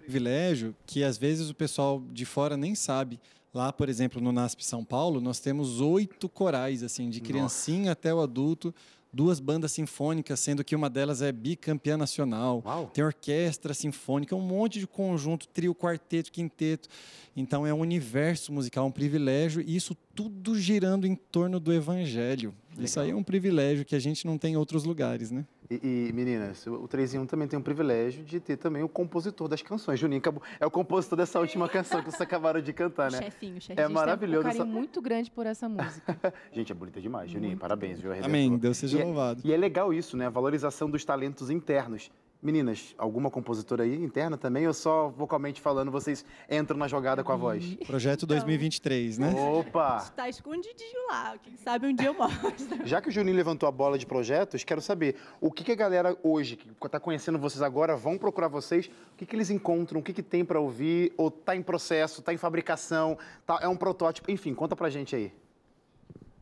privilégio 0.00 0.74
que 0.86 1.04
às 1.04 1.16
vezes 1.16 1.50
o 1.50 1.54
pessoal 1.54 2.02
de 2.10 2.24
fora 2.24 2.56
nem 2.56 2.74
sabe. 2.74 3.20
Lá, 3.54 3.72
por 3.72 3.88
exemplo, 3.88 4.20
no 4.20 4.32
NASP 4.32 4.64
São 4.64 4.84
Paulo, 4.84 5.20
nós 5.20 5.38
temos 5.38 5.80
oito 5.80 6.28
corais, 6.28 6.82
assim, 6.82 7.08
de 7.08 7.20
criancinha 7.20 7.92
até 7.92 8.12
o 8.12 8.20
adulto, 8.20 8.74
duas 9.12 9.40
bandas 9.40 9.72
sinfônicas, 9.72 10.40
sendo 10.40 10.64
que 10.64 10.76
uma 10.76 10.88
delas 10.88 11.22
é 11.22 11.32
bicampeã 11.32 11.96
nacional. 11.96 12.62
Uau. 12.64 12.90
Tem 12.92 13.04
orquestra 13.04 13.74
sinfônica, 13.74 14.34
um 14.34 14.40
monte 14.40 14.78
de 14.78 14.86
conjunto, 14.86 15.48
trio, 15.48 15.74
quarteto, 15.74 16.30
quinteto. 16.30 16.88
Então 17.36 17.66
é 17.66 17.72
um 17.72 17.80
universo 17.80 18.52
musical, 18.52 18.86
um 18.86 18.90
privilégio, 18.90 19.62
e 19.62 19.74
isso 19.76 19.96
tudo 20.14 20.58
girando 20.58 21.06
em 21.06 21.14
torno 21.14 21.58
do 21.58 21.72
evangelho. 21.72 22.54
Isso 22.84 22.98
aí 23.00 23.10
é 23.10 23.14
um 23.14 23.22
privilégio 23.22 23.84
que 23.84 23.94
a 23.94 23.98
gente 23.98 24.26
não 24.26 24.36
tem 24.38 24.54
em 24.54 24.56
outros 24.56 24.84
lugares, 24.84 25.30
né? 25.30 25.44
E, 25.70 26.08
e, 26.08 26.12
meninas, 26.12 26.66
o 26.66 26.88
3 26.88 27.14
em 27.14 27.18
1 27.20 27.26
também 27.26 27.46
tem 27.46 27.56
o 27.58 27.62
privilégio 27.62 28.24
de 28.24 28.40
ter 28.40 28.56
também 28.56 28.82
o 28.82 28.88
compositor 28.88 29.46
das 29.46 29.62
canções. 29.62 30.00
Juninho 30.00 30.18
acabou- 30.18 30.42
é 30.58 30.66
o 30.66 30.70
compositor 30.70 31.16
dessa 31.16 31.38
última 31.38 31.68
canção 31.68 32.00
que 32.02 32.10
vocês 32.10 32.20
acabaram 32.20 32.60
de 32.60 32.72
cantar, 32.72 33.10
né? 33.12 33.18
Chefinho, 33.22 33.60
chefinho. 33.60 33.84
É 33.84 33.88
Um 33.88 33.92
maravilhoso. 33.92 34.42
carinho 34.42 34.62
essa- 34.62 34.70
muito 34.72 35.00
grande 35.00 35.30
por 35.30 35.46
essa 35.46 35.68
música. 35.68 36.18
Gente, 36.52 36.72
é 36.72 36.74
bonita 36.74 37.00
demais, 37.00 37.30
Juninho. 37.30 37.56
Parabéns, 37.56 38.00
viu? 38.00 38.10
Arrebentou. 38.10 38.28
Amém. 38.30 38.58
Deus 38.58 38.76
seja 38.78 38.98
E 38.98 39.00
é- 39.00 39.04
louvado. 39.04 39.42
E 39.44 39.52
é 39.52 39.56
legal 39.56 39.94
isso, 39.94 40.16
né? 40.16 40.26
A 40.26 40.30
valorização 40.30 40.90
dos 40.90 41.04
talentos 41.04 41.50
internos. 41.50 42.10
Meninas, 42.42 42.94
alguma 42.96 43.30
compositora 43.30 43.82
aí 43.84 43.94
interna 44.02 44.38
também? 44.38 44.66
Ou 44.66 44.72
só 44.72 45.08
vocalmente 45.10 45.60
falando, 45.60 45.90
vocês 45.90 46.24
entram 46.50 46.78
na 46.78 46.88
jogada 46.88 47.22
com 47.22 47.30
a 47.32 47.36
voz? 47.36 47.74
Projeto 47.86 48.26
2023, 48.26 49.18
né? 49.18 49.34
Opa! 49.34 50.10
Tá 50.16 50.26
escondidinho 50.26 51.06
lá. 51.10 51.36
Quem 51.42 51.54
sabe 51.58 51.86
um 51.86 51.94
dia 51.94 52.06
eu 52.08 52.14
mostro. 52.14 52.86
Já 52.86 53.02
que 53.02 53.10
o 53.10 53.12
Juninho 53.12 53.36
levantou 53.36 53.68
a 53.68 53.72
bola 53.72 53.98
de 53.98 54.06
projetos, 54.06 54.64
quero 54.64 54.80
saber 54.80 55.16
o 55.38 55.52
que, 55.52 55.62
que 55.62 55.72
a 55.72 55.74
galera 55.74 56.16
hoje, 56.22 56.56
que 56.56 56.66
está 56.86 56.98
conhecendo 56.98 57.38
vocês 57.38 57.60
agora, 57.60 57.94
vão 57.94 58.16
procurar 58.16 58.48
vocês, 58.48 58.86
o 58.86 59.16
que, 59.18 59.26
que 59.26 59.36
eles 59.36 59.50
encontram, 59.50 60.00
o 60.00 60.02
que, 60.02 60.14
que 60.14 60.22
tem 60.22 60.42
para 60.42 60.58
ouvir, 60.58 61.12
ou 61.18 61.30
tá 61.30 61.54
em 61.54 61.62
processo, 61.62 62.22
tá 62.22 62.32
em 62.32 62.38
fabricação, 62.38 63.18
tá- 63.44 63.58
é 63.60 63.68
um 63.68 63.76
protótipo, 63.76 64.30
enfim, 64.30 64.54
conta 64.54 64.74
pra 64.74 64.88
gente 64.88 65.14
aí. 65.14 65.30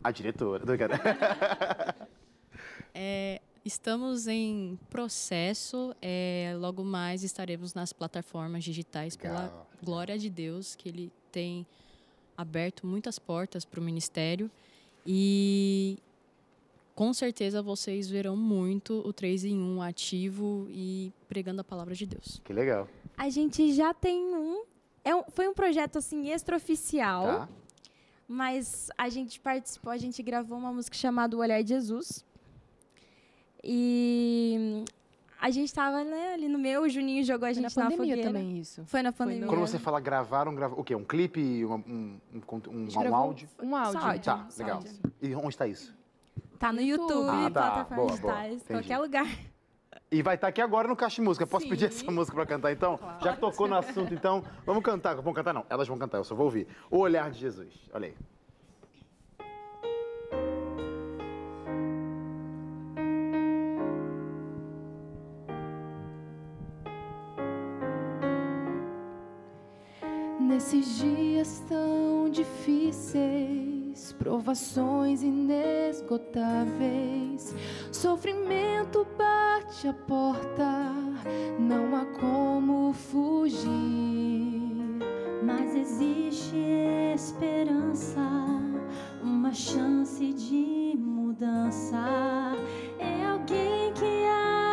A 0.05 0.13
diretora, 0.13 0.65
do 0.65 0.79
cara. 0.79 1.97
É, 2.95 3.41
estamos 3.69 4.27
em 4.27 4.79
processo. 4.91 5.95
é, 6.03 6.55
logo 6.59 6.83
mais 6.83 7.23
estaremos 7.23 7.75
nas 7.75 7.93
plataformas 7.93 8.65
digitais 8.65 9.17
pela 9.17 9.43
Legal. 9.45 9.67
glória 9.83 10.19
de 10.19 10.29
Deus, 10.31 10.75
que 10.75 10.89
Ele 10.89 11.13
tem 11.31 11.67
aberto 12.37 12.87
muitas 12.87 13.19
portas 13.19 13.65
para 13.65 13.79
o 13.79 13.83
ministério. 13.83 14.51
E 15.07 15.99
com 16.95 17.13
certeza 17.15 17.63
vocês 17.63 18.09
verão 18.09 18.37
muito 18.37 19.03
o 19.07 19.13
3 19.13 19.45
em 19.45 19.59
1 19.61 19.83
ativo 19.83 20.67
e 20.71 21.13
pregando 21.29 21.61
a 21.61 21.65
palavra 21.65 21.95
de 21.95 22.07
Deus. 22.07 22.41
Que 22.45 22.53
legal. 22.53 22.89
A 23.17 23.29
gente 23.31 23.73
já 23.75 23.93
tem 23.95 24.19
um, 24.35 24.65
é 25.05 25.15
um- 25.15 25.25
foi 25.29 25.47
um 25.49 25.55
projeto 25.55 25.99
assim 25.99 26.31
extraoficial, 26.31 27.25
Tá? 27.25 27.49
mas 28.27 28.89
a 28.99 29.09
gente 29.09 29.39
participou, 29.41 29.93
a 29.93 29.97
gente 29.97 30.23
gravou 30.23 30.59
uma 30.59 30.73
música 30.73 30.97
chamada 30.97 31.37
O 31.37 31.41
Olhar 31.41 31.63
de 31.63 31.69
Jesus. 31.71 32.25
E 33.63 34.85
a 35.41 35.51
gente 35.51 35.73
tava 35.73 36.05
né, 36.05 36.35
ali 36.35 36.49
no 36.49 36.59
meu, 36.59 36.83
o 36.83 36.89
Juninho 36.89 37.23
jogou 37.25 37.49
a 37.49 37.53
Foi 37.53 37.63
na 37.63 37.69
gente 37.69 37.77
na, 37.77 37.85
pandemia 37.85 38.17
fogueira. 38.17 38.23
também 38.23 38.59
isso. 38.59 38.85
Foi 38.87 39.03
na 39.03 39.13
pandemia. 39.13 39.47
Quando 39.47 39.61
você 39.61 39.79
fala 39.79 40.01
gravaram, 40.01 40.55
gravaram 40.55 40.81
o 40.81 40.85
quê? 40.85 40.95
Um 40.95 41.05
clipe, 41.05 41.65
um, 41.65 41.75
um, 41.75 42.21
um, 42.35 42.41
um- 42.71 42.91
gente 42.91 42.99
um 43.09 43.15
áudio? 43.15 43.49
Um 43.63 43.77
áudio. 43.77 44.01
áudio. 44.01 44.23
Tá, 44.23 44.47
só 44.51 44.63
legal. 44.63 44.77
áudio. 44.79 44.93
E 45.23 45.35
onde 45.35 45.49
está 45.49 45.67
isso? 45.67 45.95
Tá 46.59 46.73
no 46.73 46.81
YouTube. 46.81 47.09
YouTube, 47.11 47.29
Ah, 47.47 47.51
tá. 47.51 47.71
plataformas 47.71 48.21
Boa, 48.21 48.33
boa. 48.35 48.49
digitais, 48.49 48.63
qualquer 48.67 48.99
lugar. 48.99 49.27
E 50.11 50.23
vai 50.23 50.35
estar 50.37 50.49
aqui 50.49 50.61
agora 50.61 50.89
no 50.89 50.97
Caixa 50.97 51.17
de 51.17 51.21
Música. 51.23 51.47
Posso 51.47 51.65
Sim. 51.65 51.71
pedir 51.71 51.85
essa 51.87 52.11
música 52.11 52.35
pra 52.35 52.47
cantar, 52.47 52.73
então? 52.73 52.99
Já 53.23 53.35
que 53.35 53.41
tocou 53.41 53.69
no 53.69 53.77
assunto, 53.77 54.13
então, 54.15 54.43
vamos 54.65 54.83
cantar. 54.83 55.15
Vamos 55.17 55.35
cantar, 55.35 55.53
não. 55.53 55.67
Elas 55.69 55.87
vão 55.87 55.99
cantar, 55.99 56.19
eu 56.19 56.25
só 56.25 56.35
vou 56.35 56.47
ouvir. 56.47 56.67
O 56.91 56.99
Olhar 56.99 57.31
de 57.31 57.39
Jesus. 57.39 57.73
Olha 57.93 58.07
aí. 58.09 58.15
Nesses 70.71 70.99
dias 70.99 71.65
tão 71.67 72.29
difíceis, 72.29 74.13
provações 74.19 75.23
inesgotáveis, 75.23 77.55
sofrimento 77.91 79.07
bate 79.17 79.89
a 79.89 79.95
porta, 79.95 80.93
não 81.59 81.97
há 81.97 82.05
como 82.21 82.93
fugir. 82.93 83.71
Mas 85.43 85.75
existe 85.75 86.59
esperança, 87.15 88.21
uma 89.23 89.55
chance 89.55 90.35
de 90.35 90.95
mudança. 90.99 91.97
É 92.99 93.25
alguém 93.25 93.91
que 93.95 94.27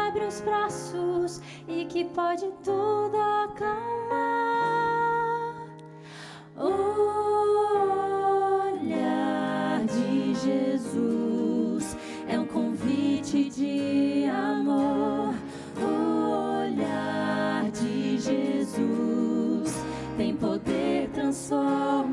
abre 0.09 0.25
os 0.25 0.41
braços 0.41 1.39
e 1.69 1.85
que 1.85 2.03
pode 2.03 2.51
tudo 2.65 3.15
acalmar. 3.45 4.34
Olhar 6.57 6.71
de 9.85 10.33
Jesus 10.35 11.97
é 12.29 12.39
um 12.39 12.45
convite 12.45 13.49
de 13.49 14.25
amor. 14.29 15.35
Olhar 15.77 17.69
de 17.71 18.17
Jesus 18.17 19.83
tem 20.15 20.33
poder 20.33 21.09
transformador. 21.13 22.04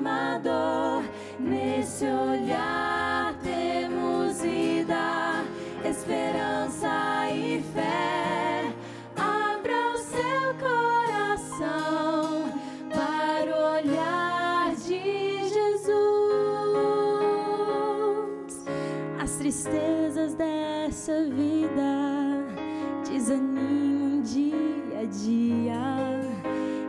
Dia 25.13 26.21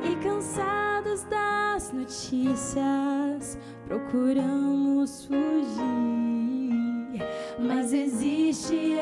e 0.01 0.15
cansados 0.23 1.23
das 1.23 1.91
notícias 1.91 3.57
procuramos 3.85 5.25
fugir. 5.25 6.63
Mas 7.59 7.93
existe 7.93 8.93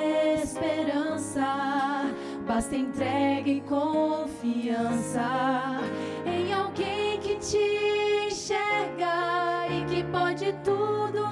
esperança, 0.41 2.11
basta 2.47 2.76
entrega 2.76 3.49
e 3.49 3.61
confiança 3.61 5.30
em 6.26 6.51
alguém 6.51 7.19
que 7.19 7.36
te 7.38 8.28
enxerga 8.28 9.67
e 9.69 9.86
que 9.86 10.03
pode 10.05 10.51
tudo 10.63 11.30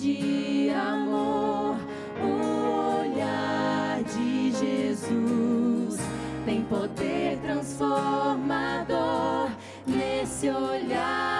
de 0.00 0.70
amor. 0.70 1.76
O 2.22 3.00
olhar 3.00 4.02
de 4.04 4.52
Jesus 4.52 5.98
tem 6.44 6.62
poder 6.62 7.38
transformador. 7.42 9.50
Nesse 9.86 10.48
olhar 10.50 11.37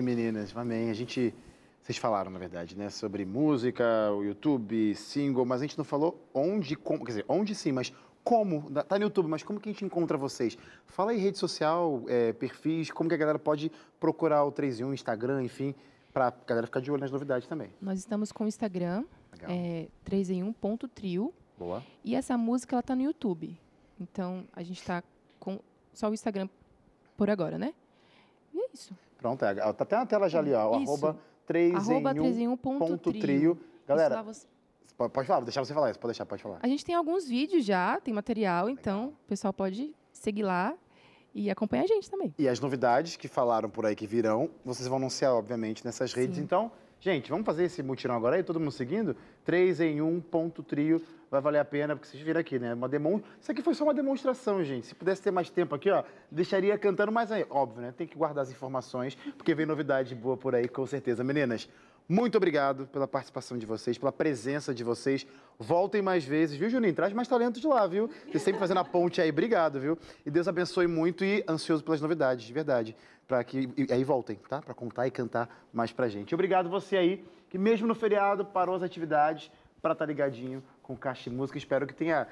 Amém, 0.00 0.16
meninas. 0.16 0.56
Amém. 0.56 0.88
A 0.88 0.94
gente. 0.94 1.34
Vocês 1.82 1.98
falaram, 1.98 2.30
na 2.30 2.38
verdade, 2.38 2.76
né? 2.76 2.88
Sobre 2.88 3.24
música, 3.26 3.84
o 4.12 4.24
YouTube, 4.24 4.94
single, 4.94 5.44
mas 5.44 5.60
a 5.60 5.64
gente 5.64 5.76
não 5.76 5.84
falou 5.84 6.26
onde, 6.32 6.74
como. 6.74 7.04
Quer 7.04 7.10
dizer, 7.12 7.24
onde 7.28 7.54
sim, 7.54 7.70
mas 7.70 7.92
como. 8.24 8.70
Tá 8.70 8.98
no 8.98 9.04
YouTube, 9.04 9.28
mas 9.28 9.42
como 9.42 9.60
que 9.60 9.68
a 9.68 9.72
gente 9.72 9.84
encontra 9.84 10.16
vocês? 10.16 10.56
Fala 10.86 11.10
aí, 11.10 11.18
rede 11.18 11.36
social, 11.36 12.02
é, 12.08 12.32
perfis, 12.32 12.90
como 12.90 13.10
que 13.10 13.14
a 13.14 13.18
galera 13.18 13.38
pode 13.38 13.70
procurar 13.98 14.42
o 14.44 14.50
3 14.50 14.80
em 14.80 14.84
1, 14.84 14.94
Instagram, 14.94 15.42
enfim, 15.42 15.74
pra 16.14 16.32
galera 16.46 16.66
ficar 16.66 16.80
de 16.80 16.90
olho 16.90 17.00
nas 17.00 17.10
novidades 17.10 17.46
também. 17.46 17.70
Nós 17.80 17.98
estamos 17.98 18.32
com 18.32 18.44
o 18.44 18.48
Instagram, 18.48 19.04
Legal. 19.32 19.50
é, 19.50 19.88
3 20.04 20.30
em 20.30 20.42
1 20.42 20.52
ponto 20.54 20.88
trio. 20.88 21.32
Boa. 21.58 21.84
E 22.02 22.14
essa 22.14 22.38
música, 22.38 22.74
ela 22.74 22.82
tá 22.82 22.96
no 22.96 23.02
YouTube. 23.02 23.54
Então, 24.00 24.44
a 24.54 24.62
gente 24.62 24.82
tá 24.82 25.02
com 25.38 25.60
só 25.92 26.08
o 26.08 26.14
Instagram 26.14 26.48
por 27.18 27.28
agora, 27.28 27.58
né? 27.58 27.74
E 28.54 28.58
é 28.58 28.68
isso. 28.72 28.94
Pronto, 29.20 29.44
é, 29.44 29.54
tá 29.54 29.68
até 29.84 29.96
na 29.96 30.06
tela 30.06 30.28
já 30.28 30.38
ali, 30.38 30.52
ó. 30.54 30.78
Isso. 30.78 30.90
Arroba 30.90 31.18
3 31.46 31.74
Arroba 31.74 32.10
em 32.12 32.14
3 32.14 32.38
em 32.38 32.48
1 32.48 32.52
1 32.52 32.56
ponto 32.56 32.78
ponto 32.78 33.10
trio. 33.10 33.20
trio. 33.20 33.52
Isso 33.52 33.70
Galera, 33.86 34.22
você- 34.22 34.46
pode, 34.96 35.26
falar, 35.26 35.40
vou 35.40 35.44
deixar 35.46 35.64
você 35.64 35.74
falar 35.74 35.90
isso, 35.90 35.98
pode 35.98 36.12
deixar, 36.12 36.24
pode 36.26 36.42
falar. 36.42 36.58
A 36.62 36.68
gente 36.68 36.84
tem 36.84 36.94
alguns 36.94 37.26
vídeos 37.28 37.64
já, 37.64 38.00
tem 38.00 38.14
material, 38.14 38.70
então 38.70 39.08
o 39.08 39.28
pessoal 39.28 39.52
pode 39.52 39.94
seguir 40.12 40.42
lá 40.42 40.74
e 41.34 41.50
acompanhar 41.50 41.84
a 41.84 41.86
gente 41.86 42.10
também. 42.10 42.34
E 42.38 42.48
as 42.48 42.60
novidades 42.60 43.16
que 43.16 43.28
falaram 43.28 43.68
por 43.68 43.84
aí 43.84 43.94
que 43.94 44.06
virão, 44.06 44.50
vocês 44.64 44.88
vão 44.88 44.98
anunciar, 44.98 45.34
obviamente, 45.34 45.84
nessas 45.84 46.12
redes. 46.12 46.36
Sim. 46.36 46.42
Então, 46.42 46.72
gente, 47.00 47.30
vamos 47.30 47.46
fazer 47.46 47.64
esse 47.64 47.82
mutirão 47.82 48.14
agora 48.14 48.36
aí, 48.36 48.42
todo 48.42 48.60
mundo 48.60 48.70
seguindo? 48.70 49.16
3 49.44 49.80
em 49.80 50.02
1, 50.02 50.20
ponto 50.20 50.62
trio, 50.62 51.02
vai 51.30 51.40
valer 51.40 51.58
a 51.58 51.64
pena, 51.64 51.96
porque 51.96 52.08
vocês 52.08 52.22
viram 52.22 52.40
aqui, 52.40 52.58
né? 52.58 52.74
Uma 52.74 52.88
demon... 52.88 53.20
Isso 53.40 53.50
aqui 53.50 53.62
foi 53.62 53.74
só 53.74 53.84
uma 53.84 53.94
demonstração, 53.94 54.62
gente. 54.62 54.86
Se 54.86 54.94
pudesse 54.94 55.22
ter 55.22 55.30
mais 55.30 55.48
tempo 55.50 55.74
aqui, 55.74 55.90
ó, 55.90 56.04
deixaria 56.30 56.76
cantando 56.78 57.10
mais 57.10 57.32
aí. 57.32 57.46
Óbvio, 57.48 57.82
né? 57.82 57.94
Tem 57.96 58.06
que 58.06 58.16
guardar 58.16 58.42
as 58.42 58.50
informações, 58.50 59.16
porque 59.36 59.54
vem 59.54 59.66
novidade 59.66 60.14
boa 60.14 60.36
por 60.36 60.54
aí, 60.54 60.68
com 60.68 60.86
certeza. 60.86 61.24
Meninas, 61.24 61.68
muito 62.08 62.36
obrigado 62.36 62.88
pela 62.88 63.06
participação 63.06 63.56
de 63.56 63.64
vocês, 63.64 63.96
pela 63.96 64.10
presença 64.10 64.74
de 64.74 64.82
vocês. 64.82 65.24
Voltem 65.56 66.02
mais 66.02 66.24
vezes, 66.24 66.56
viu, 66.56 66.68
Juninho? 66.68 66.92
Traz 66.92 67.12
mais 67.12 67.28
talento 67.28 67.60
de 67.60 67.66
lá, 67.68 67.86
viu? 67.86 68.10
Você 68.26 68.40
sempre 68.40 68.58
fazendo 68.58 68.80
a 68.80 68.84
ponte 68.84 69.20
aí. 69.20 69.30
Obrigado, 69.30 69.78
viu? 69.78 69.96
E 70.26 70.30
Deus 70.30 70.48
abençoe 70.48 70.88
muito 70.88 71.24
e 71.24 71.44
ansioso 71.48 71.84
pelas 71.84 72.00
novidades, 72.00 72.44
de 72.44 72.52
verdade 72.52 72.96
para 73.30 73.44
que 73.44 73.68
e 73.76 73.92
aí 73.92 74.02
voltem, 74.02 74.34
tá? 74.48 74.60
Para 74.60 74.74
contar 74.74 75.06
e 75.06 75.10
cantar 75.12 75.48
mais 75.72 75.92
pra 75.92 76.08
gente. 76.08 76.34
Obrigado 76.34 76.68
você 76.68 76.96
aí 76.96 77.24
que 77.48 77.56
mesmo 77.56 77.86
no 77.86 77.94
feriado 77.94 78.44
parou 78.44 78.74
as 78.74 78.82
atividades 78.82 79.52
para 79.80 79.92
estar 79.92 80.04
tá 80.04 80.08
ligadinho 80.08 80.60
com 80.82 80.96
Caixa 80.96 81.30
de 81.30 81.36
Música. 81.36 81.56
Espero 81.56 81.86
que 81.86 81.94
tenha 81.94 82.26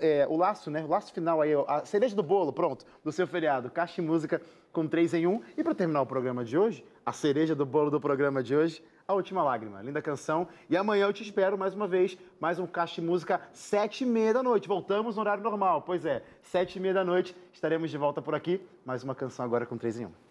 é, 0.00 0.24
o 0.30 0.36
laço, 0.36 0.70
né? 0.70 0.84
O 0.84 0.86
laço 0.86 1.12
final 1.12 1.40
aí, 1.40 1.50
a 1.66 1.84
cereja 1.84 2.14
do 2.14 2.22
bolo, 2.22 2.52
pronto, 2.52 2.86
do 3.02 3.10
seu 3.10 3.26
feriado. 3.26 3.68
Caixa 3.70 4.00
de 4.00 4.06
Música 4.06 4.40
com 4.72 4.86
3 4.86 5.14
em 5.14 5.26
1. 5.26 5.42
E 5.58 5.64
para 5.64 5.74
terminar 5.74 6.02
o 6.02 6.06
programa 6.06 6.44
de 6.44 6.56
hoje, 6.56 6.84
a 7.04 7.12
cereja 7.12 7.56
do 7.56 7.66
bolo 7.66 7.90
do 7.90 8.00
programa 8.00 8.40
de 8.40 8.54
hoje, 8.54 8.80
a 9.08 9.14
Última 9.14 9.42
Lágrima. 9.42 9.82
Linda 9.82 10.00
canção. 10.00 10.46
E 10.70 10.76
amanhã 10.76 11.06
eu 11.06 11.12
te 11.12 11.24
espero 11.24 11.58
mais 11.58 11.74
uma 11.74 11.88
vez, 11.88 12.16
mais 12.38 12.60
um 12.60 12.68
Caixa 12.68 13.00
de 13.00 13.06
Música, 13.06 13.40
sete 13.52 14.04
e 14.04 14.06
meia 14.06 14.32
da 14.32 14.44
noite. 14.44 14.68
Voltamos 14.68 15.16
no 15.16 15.22
horário 15.22 15.42
normal, 15.42 15.82
pois 15.82 16.06
é, 16.06 16.22
sete 16.40 16.76
e 16.76 16.80
meia 16.80 16.94
da 16.94 17.04
noite. 17.04 17.36
Estaremos 17.52 17.90
de 17.90 17.98
volta 17.98 18.22
por 18.22 18.32
aqui. 18.32 18.64
Mais 18.84 19.02
uma 19.02 19.14
canção 19.16 19.44
agora 19.44 19.66
com 19.66 19.76
3 19.76 20.00
em 20.00 20.06
1. 20.06 20.25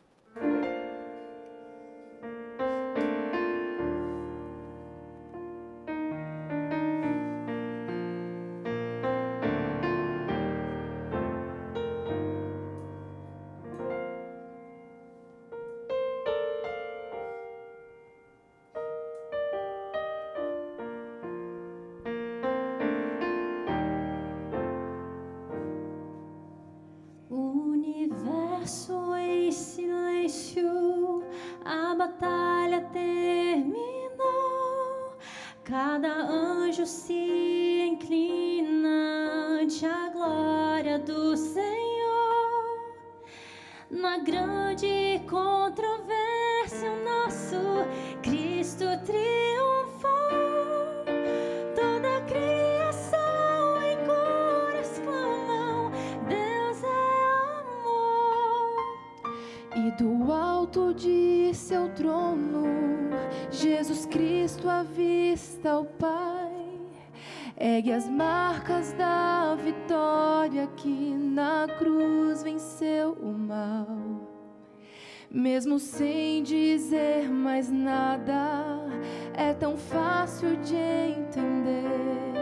Mais 77.56 77.72
nada, 77.72 78.86
é 79.34 79.54
tão 79.54 79.78
fácil 79.78 80.58
de 80.58 80.76
entender. 80.76 82.34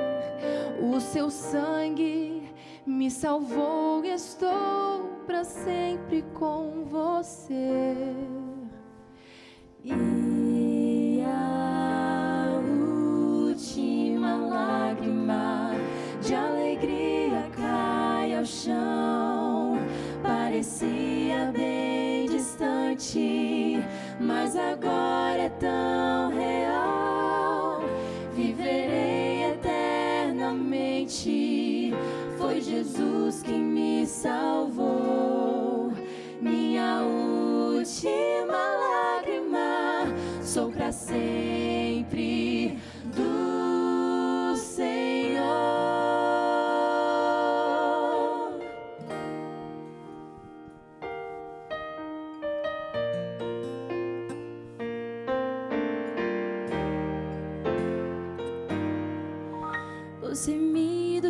O 0.82 1.00
seu 1.00 1.30
sangue 1.30 2.50
me 2.84 3.12
salvou 3.12 4.04
e 4.04 4.10
estou 4.10 5.22
para 5.28 5.44
sempre 5.44 6.24
com 6.34 6.86
você. 6.86 7.96
E 9.84 11.24
a 11.28 12.60
última 13.46 14.36
lágrima 14.36 15.74
de 16.24 16.34
alegria 16.34 17.52
cai 17.56 18.36
ao 18.36 18.46
chão. 18.46 19.78
Parecia 20.24 21.52
bem 21.54 22.28
distante, 22.28 23.53
mas 24.34 24.56
agora 24.56 25.44
é 25.44 25.50
tão 25.50 26.32
real. 26.36 27.84
Viverei 28.34 29.52
eternamente. 29.52 31.94
Foi 32.38 32.60
Jesus 32.60 33.44
quem 33.44 33.62
me 33.62 34.08
salvou. 34.08 35.94
Minha 36.42 37.04
última 37.04 38.58
lágrima 38.84 40.08
sou 40.42 40.72
para 40.72 40.92
sempre 40.92 41.53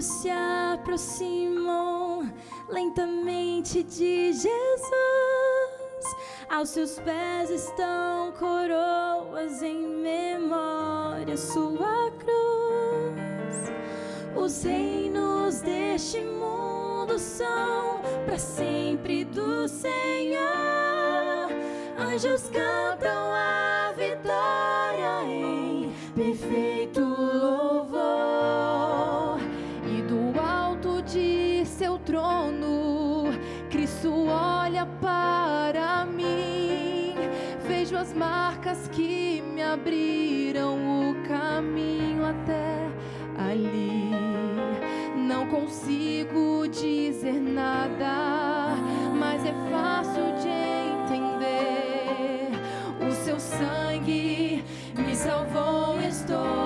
se 0.04 0.30
aproximam 0.30 2.30
lentamente 2.68 3.82
de 3.84 4.34
Jesus. 4.34 4.52
Aos 6.50 6.70
seus 6.70 7.00
pés 7.00 7.50
estão 7.50 8.34
coroas 8.34 9.64
em 9.64 9.88
memória, 10.02 11.38
sua 11.38 12.12
cruz. 12.20 13.72
Os 14.36 14.64
reinos 14.64 15.62
deste 15.62 16.20
mundo 16.20 17.18
são 17.18 18.02
para 18.26 18.38
sempre 18.38 19.24
do 19.24 19.70
Senhor. 19.70 20.44
Anjos 21.98 22.50
cantam 22.50 23.33
trono, 32.14 33.32
Cristo 33.72 34.28
olha 34.28 34.86
para 35.02 36.06
mim. 36.06 37.16
Vejo 37.68 37.98
as 37.98 38.14
marcas 38.14 38.88
que 38.90 39.42
me 39.42 39.64
abriram 39.64 41.10
o 41.10 41.16
caminho 41.28 42.24
até 42.24 42.88
ali. 43.50 44.12
Não 45.18 45.48
consigo 45.48 46.68
dizer 46.68 47.42
nada, 47.42 48.76
mas 49.20 49.44
é 49.44 49.54
fácil 49.72 50.36
de 50.40 50.50
entender. 51.08 52.52
O 53.08 53.12
seu 53.26 53.40
sangue 53.40 54.64
me 54.96 55.16
salvou, 55.16 56.00
estou 56.00 56.63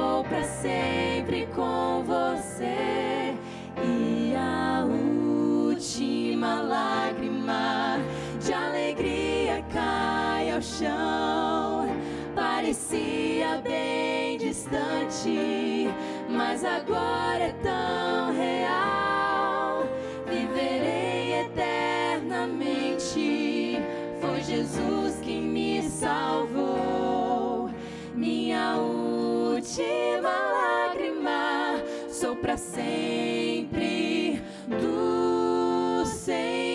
chão. 10.77 11.87
Parecia 12.35 13.57
bem 13.63 14.37
distante, 14.37 15.89
mas 16.29 16.63
agora 16.63 17.45
é 17.45 17.55
tão 17.63 18.35
real. 18.35 19.87
Viverei 20.27 21.41
eternamente. 21.41 23.79
Foi 24.21 24.39
Jesus 24.41 25.19
quem 25.23 25.41
me 25.41 25.81
salvou. 25.81 27.71
Minha 28.13 28.77
última 28.77 30.29
lágrima 30.29 31.81
sou 32.09 32.35
para 32.35 32.57
sempre 32.57 34.39
do 34.67 36.05
Senhor. 36.05 36.66